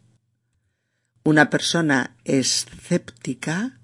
Una 1.24 1.50
persona 1.50 2.16
escéptica, 2.24 3.80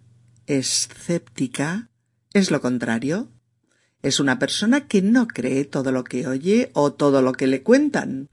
escéptica, 0.47 1.89
es 2.32 2.51
lo 2.51 2.61
contrario. 2.61 3.30
Es 4.03 4.18
una 4.18 4.39
persona 4.39 4.89
que 4.89 5.03
no 5.03 5.28
cree 5.28 5.64
todo 5.64 5.93
lo 5.93 6.05
que 6.05 6.26
oye 6.26 6.70
o 6.74 6.93
todo 6.93 7.22
lo 7.22 7.32
que 7.32 7.47
le 7.47 7.62
cuentan. 7.62 8.28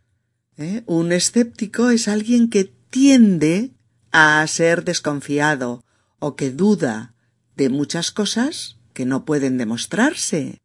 ¿Eh? 0.58 0.84
Un 0.88 1.12
escéptico 1.12 1.90
es 1.90 2.08
alguien 2.08 2.50
que 2.50 2.64
tiende 2.64 3.76
a 4.12 4.46
ser 4.48 4.84
desconfiado 4.84 5.84
o 6.20 6.36
que 6.36 6.50
duda 6.50 7.14
de 7.56 7.70
muchas 7.70 8.12
cosas 8.12 8.78
que 8.94 9.06
no 9.06 9.26
pueden 9.26 9.58
demostrarse 9.58 10.62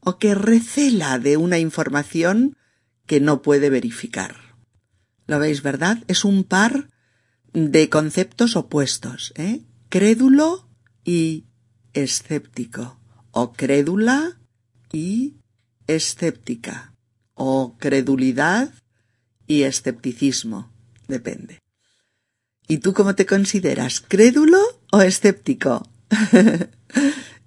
o 0.00 0.18
que 0.18 0.34
recela 0.34 1.18
de 1.18 1.36
una 1.36 1.58
información 1.58 2.56
que 3.06 3.20
no 3.20 3.40
puede 3.40 3.70
verificar. 3.70 4.36
¿Lo 5.26 5.38
veis, 5.38 5.62
verdad? 5.62 6.02
Es 6.08 6.24
un 6.24 6.44
par 6.44 6.88
de 7.52 7.88
conceptos 7.88 8.56
opuestos, 8.56 9.32
¿eh? 9.36 9.62
Crédulo 9.88 10.68
y 11.04 11.44
escéptico, 11.92 12.98
o 13.30 13.52
crédula 13.52 14.38
y 14.92 15.36
escéptica, 15.86 16.94
o 17.34 17.76
credulidad 17.78 18.72
y 19.46 19.62
escepticismo, 19.62 20.70
depende. 21.08 21.58
¿Y 22.68 22.78
tú 22.78 22.94
cómo 22.94 23.14
te 23.14 23.26
consideras? 23.26 24.00
¿Crédulo 24.00 24.58
o 24.92 25.02
escéptico? 25.02 25.86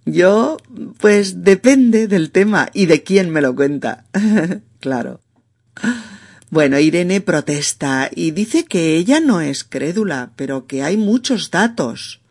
Yo, 0.05 0.57
pues 0.99 1.43
depende 1.43 2.07
del 2.07 2.31
tema 2.31 2.69
y 2.73 2.85
de 2.85 3.01
quién 3.01 3.31
me 3.31 3.41
lo 3.41 3.55
cuenta. 3.55 4.05
claro. 4.79 5.19
Bueno, 6.55 6.79
Irene 6.79 7.19
protesta 7.19 8.09
y 8.15 8.31
dice 8.31 8.63
que 8.63 8.95
ella 8.95 9.19
no 9.19 9.41
es 9.41 9.65
crédula, 9.65 10.31
pero 10.37 10.67
que 10.67 10.83
hay 10.83 10.95
muchos 10.95 11.51
datos 11.51 12.21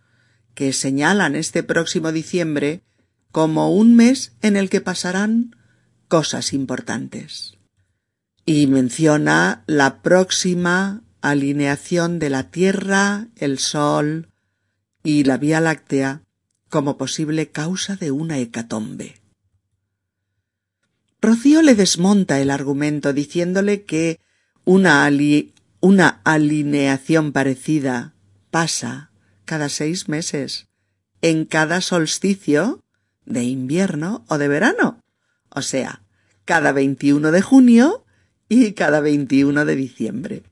que 0.54 0.72
señalan 0.72 1.36
este 1.36 1.62
próximo 1.62 2.10
diciembre 2.10 2.80
como 3.32 3.70
un 3.70 3.94
mes 3.94 4.32
en 4.40 4.56
el 4.56 4.70
que 4.70 4.80
pasarán 4.80 5.54
cosas 6.08 6.54
importantes. 6.54 7.58
Y 8.46 8.66
menciona 8.66 9.62
la 9.66 10.00
próxima 10.00 11.02
alineación 11.20 12.18
de 12.18 12.30
la 12.30 12.44
Tierra, 12.44 13.28
el 13.36 13.58
Sol 13.58 14.30
y 15.02 15.24
la 15.24 15.36
Vía 15.36 15.60
Láctea 15.60 16.22
como 16.70 16.96
posible 16.96 17.50
causa 17.50 17.96
de 17.96 18.10
una 18.10 18.38
hecatombe. 18.38 19.16
Rocío 21.24 21.62
le 21.62 21.74
desmonta 21.74 22.40
el 22.40 22.50
argumento 22.50 23.12
diciéndole 23.12 23.84
que 23.84 24.20
una, 24.64 25.10
una 25.80 26.20
alineación 26.24 27.32
parecida 27.32 28.14
pasa 28.50 29.10
cada 29.44 29.68
seis 29.68 30.08
meses, 30.08 30.68
en 31.22 31.44
cada 31.44 31.80
solsticio 31.80 32.82
de 33.24 33.44
invierno 33.44 34.24
o 34.28 34.38
de 34.38 34.48
verano, 34.48 35.00
o 35.48 35.62
sea, 35.62 36.02
cada 36.44 36.72
21 36.72 37.32
de 37.32 37.42
junio 37.42 38.04
y 38.48 38.72
cada 38.72 39.00
21 39.00 39.64
de 39.64 39.76
diciembre. 39.76 40.42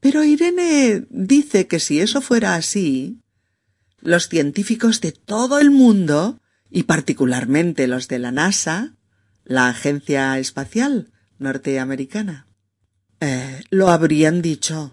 Pero 0.00 0.22
Irene 0.22 1.06
dice 1.10 1.66
que 1.66 1.80
si 1.80 2.00
eso 2.00 2.20
fuera 2.20 2.54
así, 2.54 3.18
los 4.00 4.28
científicos 4.28 5.00
de 5.00 5.12
todo 5.12 5.58
el 5.58 5.70
mundo, 5.70 6.38
y 6.70 6.84
particularmente 6.84 7.86
los 7.86 8.06
de 8.08 8.18
la 8.18 8.30
NASA, 8.30 8.95
la 9.46 9.68
Agencia 9.68 10.38
Espacial 10.38 11.12
Norteamericana. 11.38 12.48
Eh, 13.20 13.62
lo 13.70 13.88
habrían 13.88 14.42
dicho. 14.42 14.92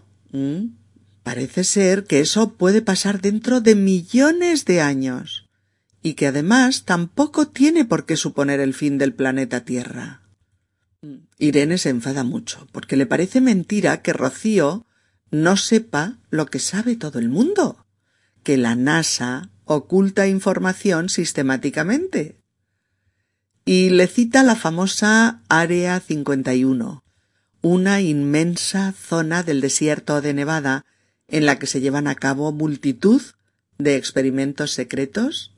Parece 1.24 1.64
ser 1.64 2.06
que 2.06 2.20
eso 2.20 2.54
puede 2.54 2.82
pasar 2.82 3.22
dentro 3.22 3.62
de 3.62 3.76
millones 3.76 4.66
de 4.66 4.82
años 4.82 5.49
y 6.01 6.14
que 6.14 6.28
además 6.28 6.84
tampoco 6.86 7.47
tiene 7.47 7.86
por 7.86 8.06
qué 8.06 8.16
suponer 8.16 8.60
el 8.60 8.74
fin 8.74 8.97
del 8.97 9.14
planeta 9.14 9.64
Tierra. 9.64 10.22
Irene 11.38 11.78
se 11.78 11.89
enfada 11.89 12.24
mucho 12.24 12.68
porque 12.72 12.95
le 12.95 13.06
parece 13.06 13.41
mentira 13.41 14.01
que 14.01 14.14
Rocío 14.14 14.86
no 15.32 15.58
sepa 15.58 16.20
lo 16.30 16.45
que 16.45 16.60
sabe 16.60 16.95
todo 16.95 17.20
el 17.20 17.30
mundo, 17.30 17.86
que 18.43 18.58
la 18.58 18.76
NASA 18.76 19.49
oculta 19.66 20.28
información 20.28 21.10
sistemáticamente 21.10 22.43
y 23.66 23.89
le 23.89 24.07
cita 24.07 24.43
la 24.43 24.55
famosa 24.55 25.41
Área 25.47 25.99
51, 25.99 27.03
una 27.61 28.01
inmensa 28.01 28.91
zona 28.91 29.43
del 29.43 29.61
desierto 29.61 30.22
de 30.22 30.34
Nevada 30.34 30.86
en 31.28 31.45
la 31.45 31.59
que 31.59 31.68
se 31.68 31.80
llevan 31.80 32.07
a 32.07 32.16
cabo 32.16 32.51
multitud 32.51 33.22
de 33.78 33.95
experimentos 33.95 34.72
secretos 34.72 35.55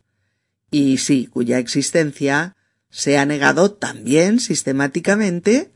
y 0.69 0.97
sí, 0.97 1.27
cuya 1.27 1.57
existencia 1.57 2.55
se 2.89 3.17
ha 3.17 3.25
negado 3.25 3.71
también 3.71 4.39
sistemáticamente 4.39 5.71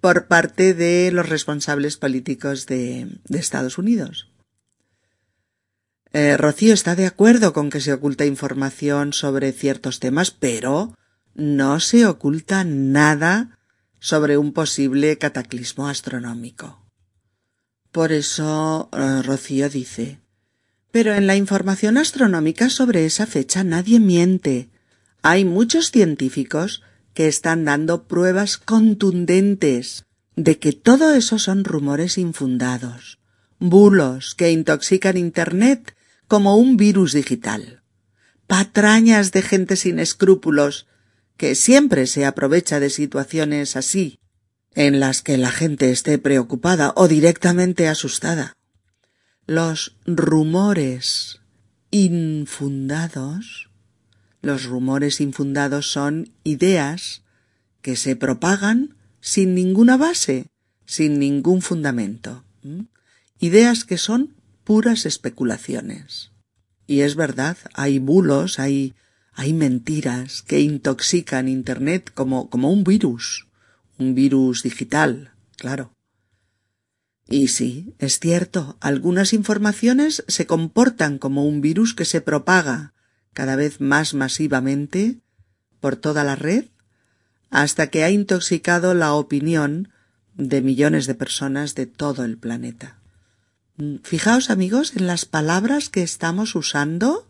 por 0.00 0.28
parte 0.28 0.74
de 0.74 1.10
los 1.12 1.28
responsables 1.28 1.96
políticos 1.96 2.66
de, 2.66 3.08
Estados 3.28 3.78
Unidos. 3.78 4.28
Eh, 6.12 6.36
Rocío 6.36 6.74
está 6.74 6.96
de 6.96 7.06
acuerdo 7.06 7.52
con 7.52 7.70
que 7.70 7.80
se 7.80 7.92
oculta 7.92 8.24
información 8.26 9.12
sobre 9.12 9.52
ciertos 9.52 10.00
temas, 10.00 10.30
pero 10.30 10.96
no 11.34 11.80
se 11.80 12.06
oculta 12.06 12.64
nada 12.64 13.58
sobre 13.98 14.38
un 14.38 14.52
posible 14.52 15.18
cataclismo 15.18 15.88
astronómico. 15.88 16.80
Por 17.92 18.12
eso 18.12 18.88
eh, 18.92 19.22
Rocío 19.22 19.68
dice 19.68 20.20
Pero 20.90 21.14
en 21.14 21.26
la 21.26 21.36
información 21.36 21.98
astronómica 21.98 22.70
sobre 22.70 23.04
esa 23.04 23.26
fecha 23.26 23.64
nadie 23.64 24.00
miente. 24.00 24.70
Hay 25.22 25.44
muchos 25.44 25.90
científicos 25.90 26.82
que 27.14 27.28
están 27.28 27.64
dando 27.64 28.04
pruebas 28.04 28.56
contundentes 28.56 30.04
de 30.36 30.58
que 30.58 30.72
todo 30.72 31.12
eso 31.12 31.38
son 31.38 31.64
rumores 31.64 32.16
infundados, 32.16 33.18
bulos 33.58 34.34
que 34.34 34.50
intoxican 34.50 35.16
Internet 35.16 35.94
como 36.28 36.56
un 36.56 36.76
virus 36.76 37.12
digital, 37.12 37.82
patrañas 38.46 39.32
de 39.32 39.42
gente 39.42 39.76
sin 39.76 39.98
escrúpulos 39.98 40.86
que 41.40 41.54
siempre 41.54 42.06
se 42.06 42.26
aprovecha 42.26 42.80
de 42.80 42.90
situaciones 42.90 43.74
así, 43.74 44.18
en 44.74 45.00
las 45.00 45.22
que 45.22 45.38
la 45.38 45.50
gente 45.50 45.90
esté 45.90 46.18
preocupada 46.18 46.92
o 46.96 47.08
directamente 47.08 47.88
asustada. 47.88 48.58
Los 49.46 49.96
rumores 50.04 51.40
infundados, 51.90 53.70
los 54.42 54.66
rumores 54.66 55.22
infundados 55.22 55.90
son 55.90 56.30
ideas 56.44 57.22
que 57.80 57.96
se 57.96 58.16
propagan 58.16 58.98
sin 59.22 59.54
ninguna 59.54 59.96
base, 59.96 60.48
sin 60.84 61.18
ningún 61.18 61.62
fundamento. 61.62 62.44
Ideas 63.38 63.86
que 63.86 63.96
son 63.96 64.34
puras 64.62 65.06
especulaciones. 65.06 66.32
Y 66.86 67.00
es 67.00 67.14
verdad, 67.16 67.56
hay 67.72 67.98
bulos, 67.98 68.58
hay 68.58 68.94
hay 69.40 69.54
mentiras 69.54 70.42
que 70.42 70.60
intoxican 70.60 71.48
Internet 71.48 72.12
como, 72.12 72.50
como 72.50 72.70
un 72.70 72.84
virus, 72.84 73.46
un 73.96 74.14
virus 74.14 74.62
digital, 74.62 75.32
claro. 75.56 75.94
Y 77.26 77.48
sí, 77.48 77.94
es 77.98 78.20
cierto, 78.20 78.76
algunas 78.80 79.32
informaciones 79.32 80.24
se 80.28 80.44
comportan 80.44 81.16
como 81.16 81.46
un 81.46 81.62
virus 81.62 81.94
que 81.94 82.04
se 82.04 82.20
propaga 82.20 82.92
cada 83.32 83.56
vez 83.56 83.80
más 83.80 84.12
masivamente 84.12 85.20
por 85.80 85.96
toda 85.96 86.22
la 86.22 86.36
red 86.36 86.66
hasta 87.48 87.86
que 87.86 88.04
ha 88.04 88.10
intoxicado 88.10 88.92
la 88.92 89.14
opinión 89.14 89.88
de 90.34 90.60
millones 90.60 91.06
de 91.06 91.14
personas 91.14 91.74
de 91.74 91.86
todo 91.86 92.26
el 92.26 92.36
planeta. 92.36 92.98
Fijaos, 94.02 94.50
amigos, 94.50 94.94
en 94.96 95.06
las 95.06 95.24
palabras 95.24 95.88
que 95.88 96.02
estamos 96.02 96.54
usando 96.54 97.29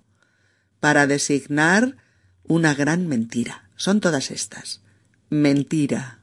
para 0.80 1.06
designar 1.06 1.96
una 2.44 2.74
gran 2.74 3.06
mentira. 3.06 3.68
Son 3.76 4.00
todas 4.00 4.30
estas. 4.30 4.80
Mentira. 5.28 6.20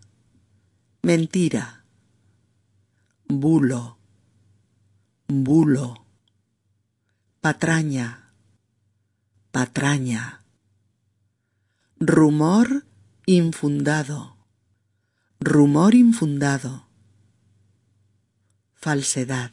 Mentira. 1.01 1.86
Bulo. 3.28 3.97
Bulo. 5.28 6.05
Patraña. 7.39 8.34
Patraña. 9.51 10.43
Rumor 11.99 12.86
infundado. 13.26 14.38
Rumor 15.39 15.95
infundado. 15.95 16.88
Falsedad. 18.74 19.51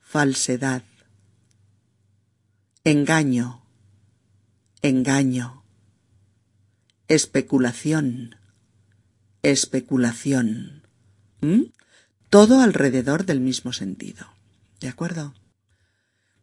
Falsedad. 0.00 0.82
Engaño 2.84 3.59
engaño, 4.82 5.64
especulación, 7.08 8.36
especulación. 9.42 10.82
Todo 12.28 12.60
alrededor 12.60 13.26
del 13.26 13.40
mismo 13.40 13.72
sentido. 13.72 14.26
¿De 14.80 14.88
acuerdo? 14.88 15.34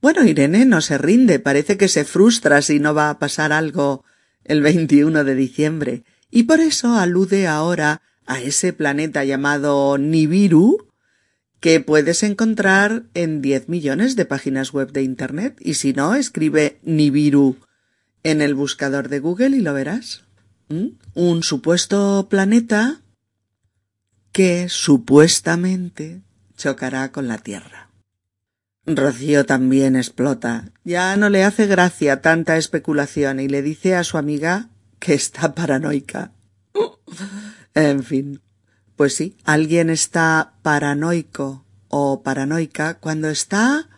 Bueno, 0.02 0.24
Irene 0.24 0.66
no 0.66 0.82
se 0.82 0.98
rinde, 0.98 1.40
parece 1.40 1.78
que 1.78 1.88
se 1.88 2.06
frustra 2.06 2.62
si 2.62 2.80
no 2.80 2.94
va 2.94 3.10
a 3.10 3.20
pasar 3.20 3.52
algo 3.52 4.04
el 4.44 4.62
21 4.62 5.24
de 5.24 5.36
diciembre, 5.36 6.04
y 6.30 6.44
por 6.44 6.60
eso 6.60 6.96
alude 6.96 7.48
ahora 7.48 8.02
a 8.26 8.40
ese 8.40 8.74
planeta 8.74 9.24
llamado 9.24 9.98
Nibiru, 9.98 10.88
que 11.60 11.80
puedes 11.80 12.22
encontrar 12.24 13.06
en 13.14 13.42
10 13.42 13.70
millones 13.70 14.16
de 14.16 14.26
páginas 14.26 14.72
web 14.72 14.92
de 14.92 15.02
Internet, 15.02 15.58
y 15.60 15.74
si 15.74 15.94
no, 15.94 16.14
escribe 16.14 16.80
Nibiru 16.84 17.58
en 18.24 18.42
el 18.42 18.56
buscador 18.56 19.10
de 19.10 19.20
Google 19.20 19.58
y 19.58 19.62
lo 19.62 19.74
verás. 19.74 20.24
¿Mm? 20.70 20.98
Un 21.14 21.44
supuesto 21.44 22.28
planeta 22.30 23.02
que 24.32 24.70
supuestamente 24.70 26.22
chocará 26.56 27.12
con 27.12 27.28
la 27.28 27.38
Tierra. 27.38 27.90
Rocío 28.86 29.46
también 29.46 29.96
explota. 29.96 30.72
Ya 30.84 31.18
no 31.18 31.30
le 31.30 31.44
hace 31.44 31.68
gracia 31.68 32.22
tanta 32.22 32.58
especulación 32.58 33.40
y 33.40 33.48
le 33.48 33.62
dice 33.62 33.96
a 33.96 34.04
su 34.04 34.18
amiga 34.18 34.70
que 35.00 35.14
está 35.14 35.54
paranoica. 35.56 36.32
en 37.74 38.04
fin. 38.04 38.42
Pues 38.96 39.16
sí, 39.16 39.38
alguien 39.44 39.90
está 39.90 40.54
paranoico 40.64 41.66
o 41.90 42.24
paranoica 42.24 42.96
cuando 42.96 43.30
está 43.30 43.90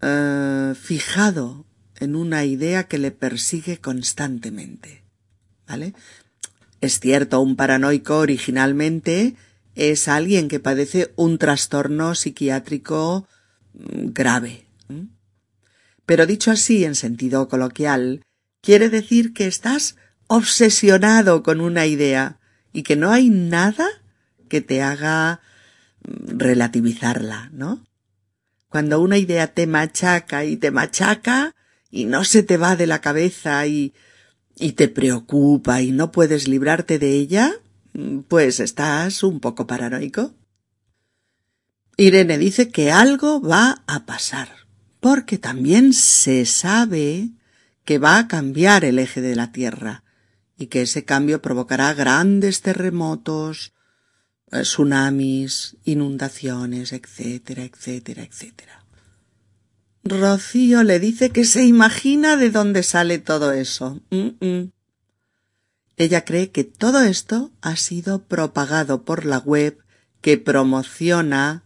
eh, 0.00 0.74
fijado 0.74 1.66
en 2.02 2.16
una 2.16 2.44
idea 2.44 2.84
que 2.84 2.98
le 2.98 3.12
persigue 3.12 3.78
constantemente. 3.78 5.04
¿Vale? 5.68 5.94
Es 6.80 6.98
cierto, 6.98 7.40
un 7.40 7.54
paranoico 7.54 8.18
originalmente 8.18 9.36
es 9.74 10.08
alguien 10.08 10.48
que 10.48 10.60
padece 10.60 11.12
un 11.16 11.38
trastorno 11.38 12.14
psiquiátrico 12.14 13.26
mm, 13.74 14.12
grave. 14.12 14.66
Pero 16.04 16.26
dicho 16.26 16.50
así 16.50 16.84
en 16.84 16.96
sentido 16.96 17.48
coloquial, 17.48 18.24
quiere 18.60 18.88
decir 18.88 19.32
que 19.32 19.46
estás 19.46 19.96
obsesionado 20.26 21.44
con 21.44 21.60
una 21.60 21.86
idea 21.86 22.40
y 22.72 22.82
que 22.82 22.96
no 22.96 23.12
hay 23.12 23.30
nada 23.30 23.86
que 24.48 24.60
te 24.60 24.82
haga 24.82 25.40
mm, 26.02 26.38
relativizarla, 26.38 27.48
¿no? 27.52 27.86
Cuando 28.68 29.00
una 29.00 29.18
idea 29.18 29.54
te 29.54 29.66
machaca 29.66 30.44
y 30.44 30.56
te 30.56 30.70
machaca 30.70 31.54
y 31.92 32.06
no 32.06 32.24
se 32.24 32.42
te 32.42 32.56
va 32.56 32.74
de 32.74 32.88
la 32.88 33.00
cabeza 33.00 33.64
y, 33.66 33.92
y 34.58 34.72
te 34.72 34.88
preocupa 34.88 35.82
y 35.82 35.92
no 35.92 36.10
puedes 36.10 36.48
librarte 36.48 36.98
de 36.98 37.12
ella, 37.12 37.52
mm, 37.92 38.20
pues 38.20 38.58
estás 38.58 39.22
un 39.22 39.38
poco 39.38 39.66
paranoico. 39.68 40.34
Irene 41.98 42.38
dice 42.38 42.70
que 42.70 42.90
algo 42.90 43.42
va 43.42 43.84
a 43.86 44.06
pasar, 44.06 44.48
porque 44.98 45.36
también 45.36 45.92
se 45.92 46.46
sabe 46.46 47.28
que 47.84 47.98
va 47.98 48.18
a 48.18 48.26
cambiar 48.26 48.84
el 48.86 48.98
eje 48.98 49.20
de 49.20 49.36
la 49.36 49.52
Tierra 49.52 50.02
y 50.56 50.68
que 50.68 50.82
ese 50.82 51.04
cambio 51.04 51.42
provocará 51.42 51.92
grandes 51.92 52.62
terremotos, 52.62 53.74
eh, 54.50 54.62
tsunamis, 54.62 55.76
inundaciones, 55.84 56.94
etcétera, 56.94 57.64
etcétera, 57.64 58.22
etcétera. 58.22 58.81
Rocío 60.04 60.82
le 60.82 60.98
dice 60.98 61.30
que 61.30 61.44
se 61.44 61.64
imagina 61.64 62.36
de 62.36 62.50
dónde 62.50 62.82
sale 62.82 63.18
todo 63.18 63.52
eso. 63.52 64.00
Ella 65.96 66.24
cree 66.24 66.50
que 66.50 66.64
todo 66.64 67.02
esto 67.02 67.52
ha 67.60 67.76
sido 67.76 68.24
propagado 68.24 69.04
por 69.04 69.24
la 69.24 69.38
web 69.38 69.78
que 70.20 70.38
promociona 70.38 71.62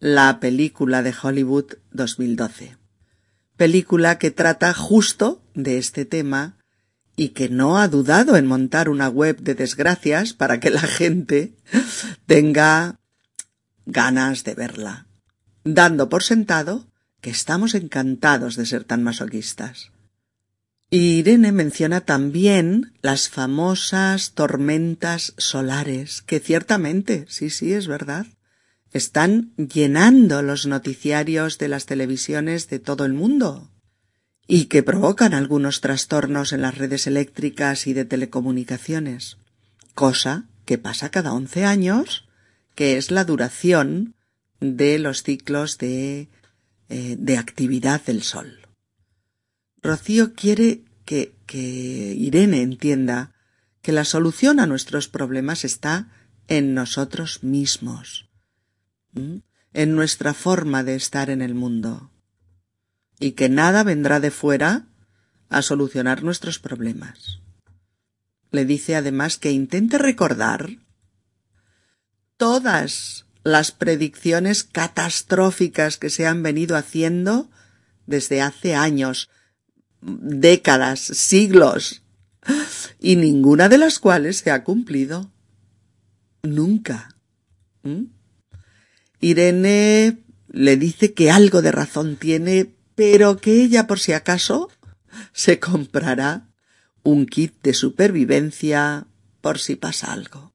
la 0.00 0.40
película 0.40 1.02
de 1.02 1.14
Hollywood 1.22 1.74
2012. 1.92 2.76
Película 3.56 4.18
que 4.18 4.30
trata 4.30 4.72
justo 4.74 5.42
de 5.54 5.78
este 5.78 6.04
tema 6.04 6.56
y 7.16 7.30
que 7.30 7.48
no 7.48 7.78
ha 7.78 7.88
dudado 7.88 8.36
en 8.36 8.46
montar 8.46 8.88
una 8.88 9.08
web 9.08 9.40
de 9.40 9.54
desgracias 9.54 10.32
para 10.32 10.60
que 10.60 10.70
la 10.70 10.80
gente 10.80 11.56
tenga 12.26 13.00
ganas 13.86 14.44
de 14.44 14.54
verla, 14.54 15.06
dando 15.64 16.08
por 16.08 16.22
sentado 16.22 16.86
que 17.20 17.30
estamos 17.30 17.74
encantados 17.74 18.56
de 18.56 18.66
ser 18.66 18.84
tan 18.84 19.02
masoquistas. 19.02 19.90
Irene 20.90 21.52
menciona 21.52 22.00
también 22.00 22.94
las 23.02 23.28
famosas 23.28 24.32
tormentas 24.32 25.34
solares, 25.36 26.22
que 26.22 26.40
ciertamente, 26.40 27.26
sí, 27.28 27.50
sí, 27.50 27.74
es 27.74 27.86
verdad, 27.86 28.26
están 28.92 29.52
llenando 29.56 30.40
los 30.40 30.66
noticiarios 30.66 31.58
de 31.58 31.68
las 31.68 31.84
televisiones 31.84 32.70
de 32.70 32.78
todo 32.78 33.04
el 33.04 33.12
mundo 33.12 33.70
y 34.46 34.64
que 34.64 34.82
provocan 34.82 35.34
algunos 35.34 35.82
trastornos 35.82 36.54
en 36.54 36.62
las 36.62 36.78
redes 36.78 37.06
eléctricas 37.06 37.86
y 37.86 37.92
de 37.92 38.06
telecomunicaciones, 38.06 39.36
cosa 39.94 40.46
que 40.64 40.78
pasa 40.78 41.10
cada 41.10 41.34
once 41.34 41.66
años, 41.66 42.26
que 42.74 42.96
es 42.96 43.10
la 43.10 43.24
duración 43.24 44.14
de 44.60 44.98
los 44.98 45.22
ciclos 45.22 45.76
de, 45.76 46.30
eh, 46.88 47.16
de 47.18 47.36
actividad 47.36 48.02
del 48.04 48.22
Sol. 48.22 48.68
Rocío 49.82 50.34
quiere 50.34 50.84
que, 51.04 51.34
que 51.46 51.58
Irene 52.16 52.62
entienda 52.62 53.34
que 53.82 53.92
la 53.92 54.04
solución 54.04 54.60
a 54.60 54.66
nuestros 54.66 55.08
problemas 55.08 55.64
está 55.64 56.08
en 56.48 56.74
nosotros 56.74 57.42
mismos, 57.44 58.28
en 59.14 59.94
nuestra 59.94 60.34
forma 60.34 60.82
de 60.82 60.94
estar 60.94 61.30
en 61.30 61.42
el 61.42 61.54
mundo 61.54 62.10
y 63.20 63.32
que 63.32 63.48
nada 63.48 63.82
vendrá 63.82 64.20
de 64.20 64.30
fuera 64.30 64.86
a 65.48 65.62
solucionar 65.62 66.22
nuestros 66.22 66.58
problemas. 66.58 67.40
Le 68.50 68.64
dice 68.64 68.96
además 68.96 69.36
que 69.38 69.50
intente 69.50 69.98
recordar 69.98 70.70
todas 72.36 73.26
las 73.52 73.72
predicciones 73.72 74.64
catastróficas 74.64 75.96
que 75.96 76.10
se 76.10 76.26
han 76.26 76.42
venido 76.42 76.76
haciendo 76.76 77.50
desde 78.06 78.40
hace 78.40 78.74
años, 78.74 79.30
décadas, 80.00 81.00
siglos, 81.00 82.02
y 83.00 83.16
ninguna 83.16 83.68
de 83.68 83.78
las 83.78 83.98
cuales 83.98 84.38
se 84.38 84.50
ha 84.50 84.64
cumplido. 84.64 85.30
Nunca. 86.42 87.16
¿Mm? 87.82 88.04
Irene 89.20 90.18
le 90.48 90.76
dice 90.76 91.12
que 91.12 91.30
algo 91.30 91.62
de 91.62 91.72
razón 91.72 92.16
tiene, 92.16 92.72
pero 92.94 93.36
que 93.36 93.62
ella 93.62 93.86
por 93.86 93.98
si 94.00 94.12
acaso 94.12 94.70
se 95.32 95.58
comprará 95.58 96.48
un 97.02 97.26
kit 97.26 97.54
de 97.62 97.74
supervivencia 97.74 99.06
por 99.40 99.58
si 99.58 99.76
pasa 99.76 100.12
algo. 100.12 100.52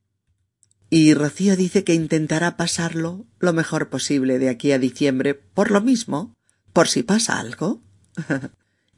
Y 0.95 1.15
Rocío 1.15 1.55
dice 1.55 1.83
que 1.83 1.95
intentará 1.95 2.55
pasarlo 2.55 3.25
lo 3.39 3.51
mejor 3.51 3.89
posible 3.89 4.37
de 4.37 4.49
aquí 4.49 4.73
a 4.73 4.77
diciembre, 4.77 5.33
por 5.33 5.71
lo 5.71 5.81
mismo, 5.81 6.35
por 6.71 6.87
si 6.87 7.01
pasa 7.01 7.39
algo. 7.39 7.81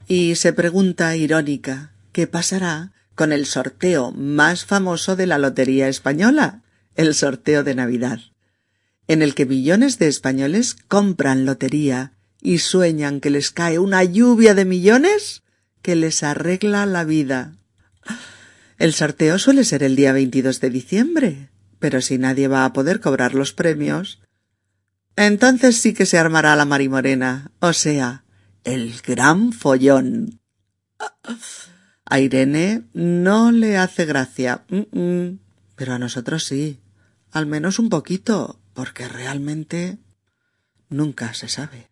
y 0.06 0.36
se 0.36 0.52
pregunta 0.52 1.16
irónica 1.16 1.94
qué 2.12 2.28
pasará 2.28 2.92
con 3.16 3.32
el 3.32 3.46
sorteo 3.46 4.12
más 4.12 4.66
famoso 4.66 5.16
de 5.16 5.26
la 5.26 5.38
Lotería 5.38 5.88
Española, 5.88 6.64
el 6.96 7.16
sorteo 7.16 7.64
de 7.64 7.76
Navidad, 7.76 8.20
en 9.08 9.22
el 9.22 9.34
que 9.34 9.46
millones 9.46 9.98
de 9.98 10.10
españoles 10.10 10.76
compran 10.90 11.46
lotería 11.46 12.12
y 12.42 12.58
sueñan 12.58 13.22
que 13.22 13.30
les 13.30 13.52
cae 13.52 13.80
una 13.80 14.04
lluvia 14.04 14.54
de 14.54 14.66
millones 14.66 15.44
que 15.82 15.96
les 15.96 16.24
arregla 16.24 16.86
la 16.88 17.06
vida. 17.06 17.56
El 18.80 18.94
sorteo 18.94 19.40
suele 19.40 19.64
ser 19.64 19.82
el 19.82 19.96
día 19.96 20.12
22 20.12 20.60
de 20.60 20.70
diciembre, 20.70 21.50
pero 21.86 22.02
si 22.02 22.18
nadie 22.18 22.48
va 22.48 22.66
a 22.66 22.74
poder 22.74 23.00
cobrar 23.00 23.36
los 23.36 23.54
premios, 23.54 24.20
entonces 25.16 25.78
sí 25.78 25.94
que 25.94 26.08
se 26.08 26.18
armará 26.18 26.56
la 26.56 26.66
marimorena, 26.66 27.52
o 27.60 27.74
sea, 27.74 28.26
el 28.64 29.00
gran 29.06 29.54
follón. 29.54 30.42
A 32.06 32.20
Irene 32.20 32.86
no 32.94 33.52
le 33.52 33.78
hace 33.78 34.06
gracia, 34.06 34.66
pero 35.76 35.94
a 35.94 36.00
nosotros 36.00 36.46
sí, 36.46 36.80
al 37.30 37.46
menos 37.46 37.78
un 37.78 37.90
poquito, 37.90 38.60
porque 38.74 39.08
realmente 39.08 40.00
nunca 40.90 41.36
se 41.36 41.50
sabe. 41.50 41.92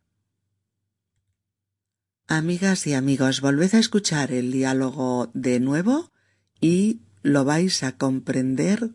Amigas 2.25 2.87
y 2.87 2.95
amigos, 2.95 3.41
volved 3.41 3.75
a 3.75 3.79
escuchar 3.79 4.31
el 4.31 4.51
diálogo 4.51 5.29
de 5.35 5.59
nuevo 5.59 6.11
y 6.59 7.01
lo 7.21 7.45
vais 7.45 7.83
a 7.83 7.91
comprender 7.91 8.89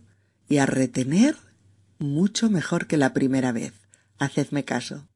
y 0.49 0.59
a 0.59 0.67
retener 0.67 1.37
mucho 1.99 2.51
mejor 2.51 2.87
que 2.87 2.97
la 2.97 3.13
primera 3.13 3.53
vez. 3.53 3.75
Hacedme 4.19 4.65
caso. 4.65 5.09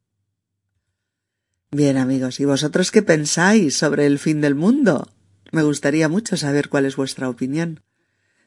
Bien 1.71 1.97
amigos, 1.97 2.39
¿y 2.39 2.45
vosotros 2.45 2.91
qué 2.91 3.03
pensáis 3.03 3.77
sobre 3.77 4.07
el 4.07 4.19
fin 4.19 4.43
del 4.43 4.55
mundo? 4.55 5.11
Me 5.53 5.63
gustaría 5.63 6.09
mucho 6.09 6.37
saber 6.37 6.69
cuál 6.69 6.85
es 6.85 6.97
vuestra 6.97 7.29
opinión. 7.29 7.81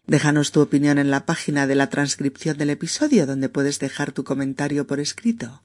Déjanos 0.06 0.52
tu 0.52 0.62
opinión 0.62 1.00
en 1.00 1.10
la 1.10 1.26
página 1.26 1.66
de 1.66 1.74
la 1.74 1.90
transcripción 1.90 2.58
del 2.58 2.70
episodio 2.70 3.26
donde 3.26 3.50
puedes 3.50 3.80
dejar 3.80 4.12
tu 4.12 4.24
comentario 4.24 4.86
por 4.86 5.00
escrito. 5.00 5.64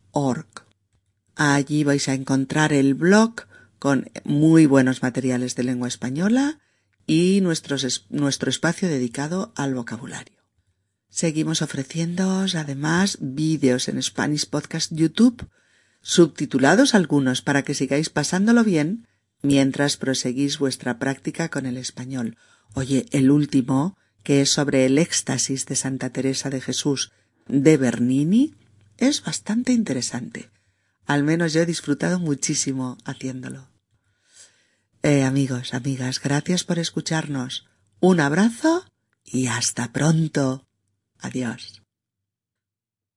Allí 1.34 1.84
vais 1.84 2.08
a 2.08 2.14
encontrar 2.14 2.72
el 2.72 2.94
blog 2.94 3.42
con 3.78 4.10
muy 4.24 4.64
buenos 4.64 5.02
materiales 5.02 5.56
de 5.56 5.64
lengua 5.64 5.88
española 5.88 6.58
y 7.06 7.42
nuestro 7.42 7.76
espacio 8.50 8.88
dedicado 8.88 9.52
al 9.56 9.74
vocabulario. 9.74 10.38
Seguimos 11.10 11.60
ofreciéndoos 11.60 12.54
además 12.54 13.18
vídeos 13.20 13.88
en 13.88 14.02
Spanish 14.02 14.48
Podcast 14.48 14.90
YouTube, 14.90 15.50
subtitulados 16.00 16.94
algunos 16.94 17.42
para 17.42 17.62
que 17.62 17.74
sigáis 17.74 18.08
pasándolo 18.08 18.64
bien 18.64 19.06
mientras 19.42 19.98
proseguís 19.98 20.58
vuestra 20.58 20.98
práctica 20.98 21.50
con 21.50 21.66
el 21.66 21.76
español. 21.76 22.38
Oye, 22.72 23.04
el 23.10 23.30
último, 23.30 23.98
que 24.22 24.40
es 24.40 24.50
sobre 24.50 24.86
el 24.86 24.96
éxtasis 24.96 25.66
de 25.66 25.76
Santa 25.76 26.08
Teresa 26.08 26.48
de 26.48 26.62
Jesús 26.62 27.12
de 27.48 27.76
Bernini, 27.76 28.54
es 28.98 29.22
bastante 29.22 29.72
interesante. 29.72 30.50
Al 31.06 31.22
menos 31.22 31.52
yo 31.52 31.62
he 31.62 31.66
disfrutado 31.66 32.18
muchísimo 32.18 32.98
haciéndolo. 33.04 33.68
Eh, 35.02 35.22
amigos, 35.22 35.72
amigas, 35.74 36.20
gracias 36.20 36.64
por 36.64 36.78
escucharnos. 36.78 37.66
Un 38.00 38.20
abrazo 38.20 38.84
y 39.24 39.46
hasta 39.46 39.92
pronto. 39.92 40.66
Adiós. 41.18 41.85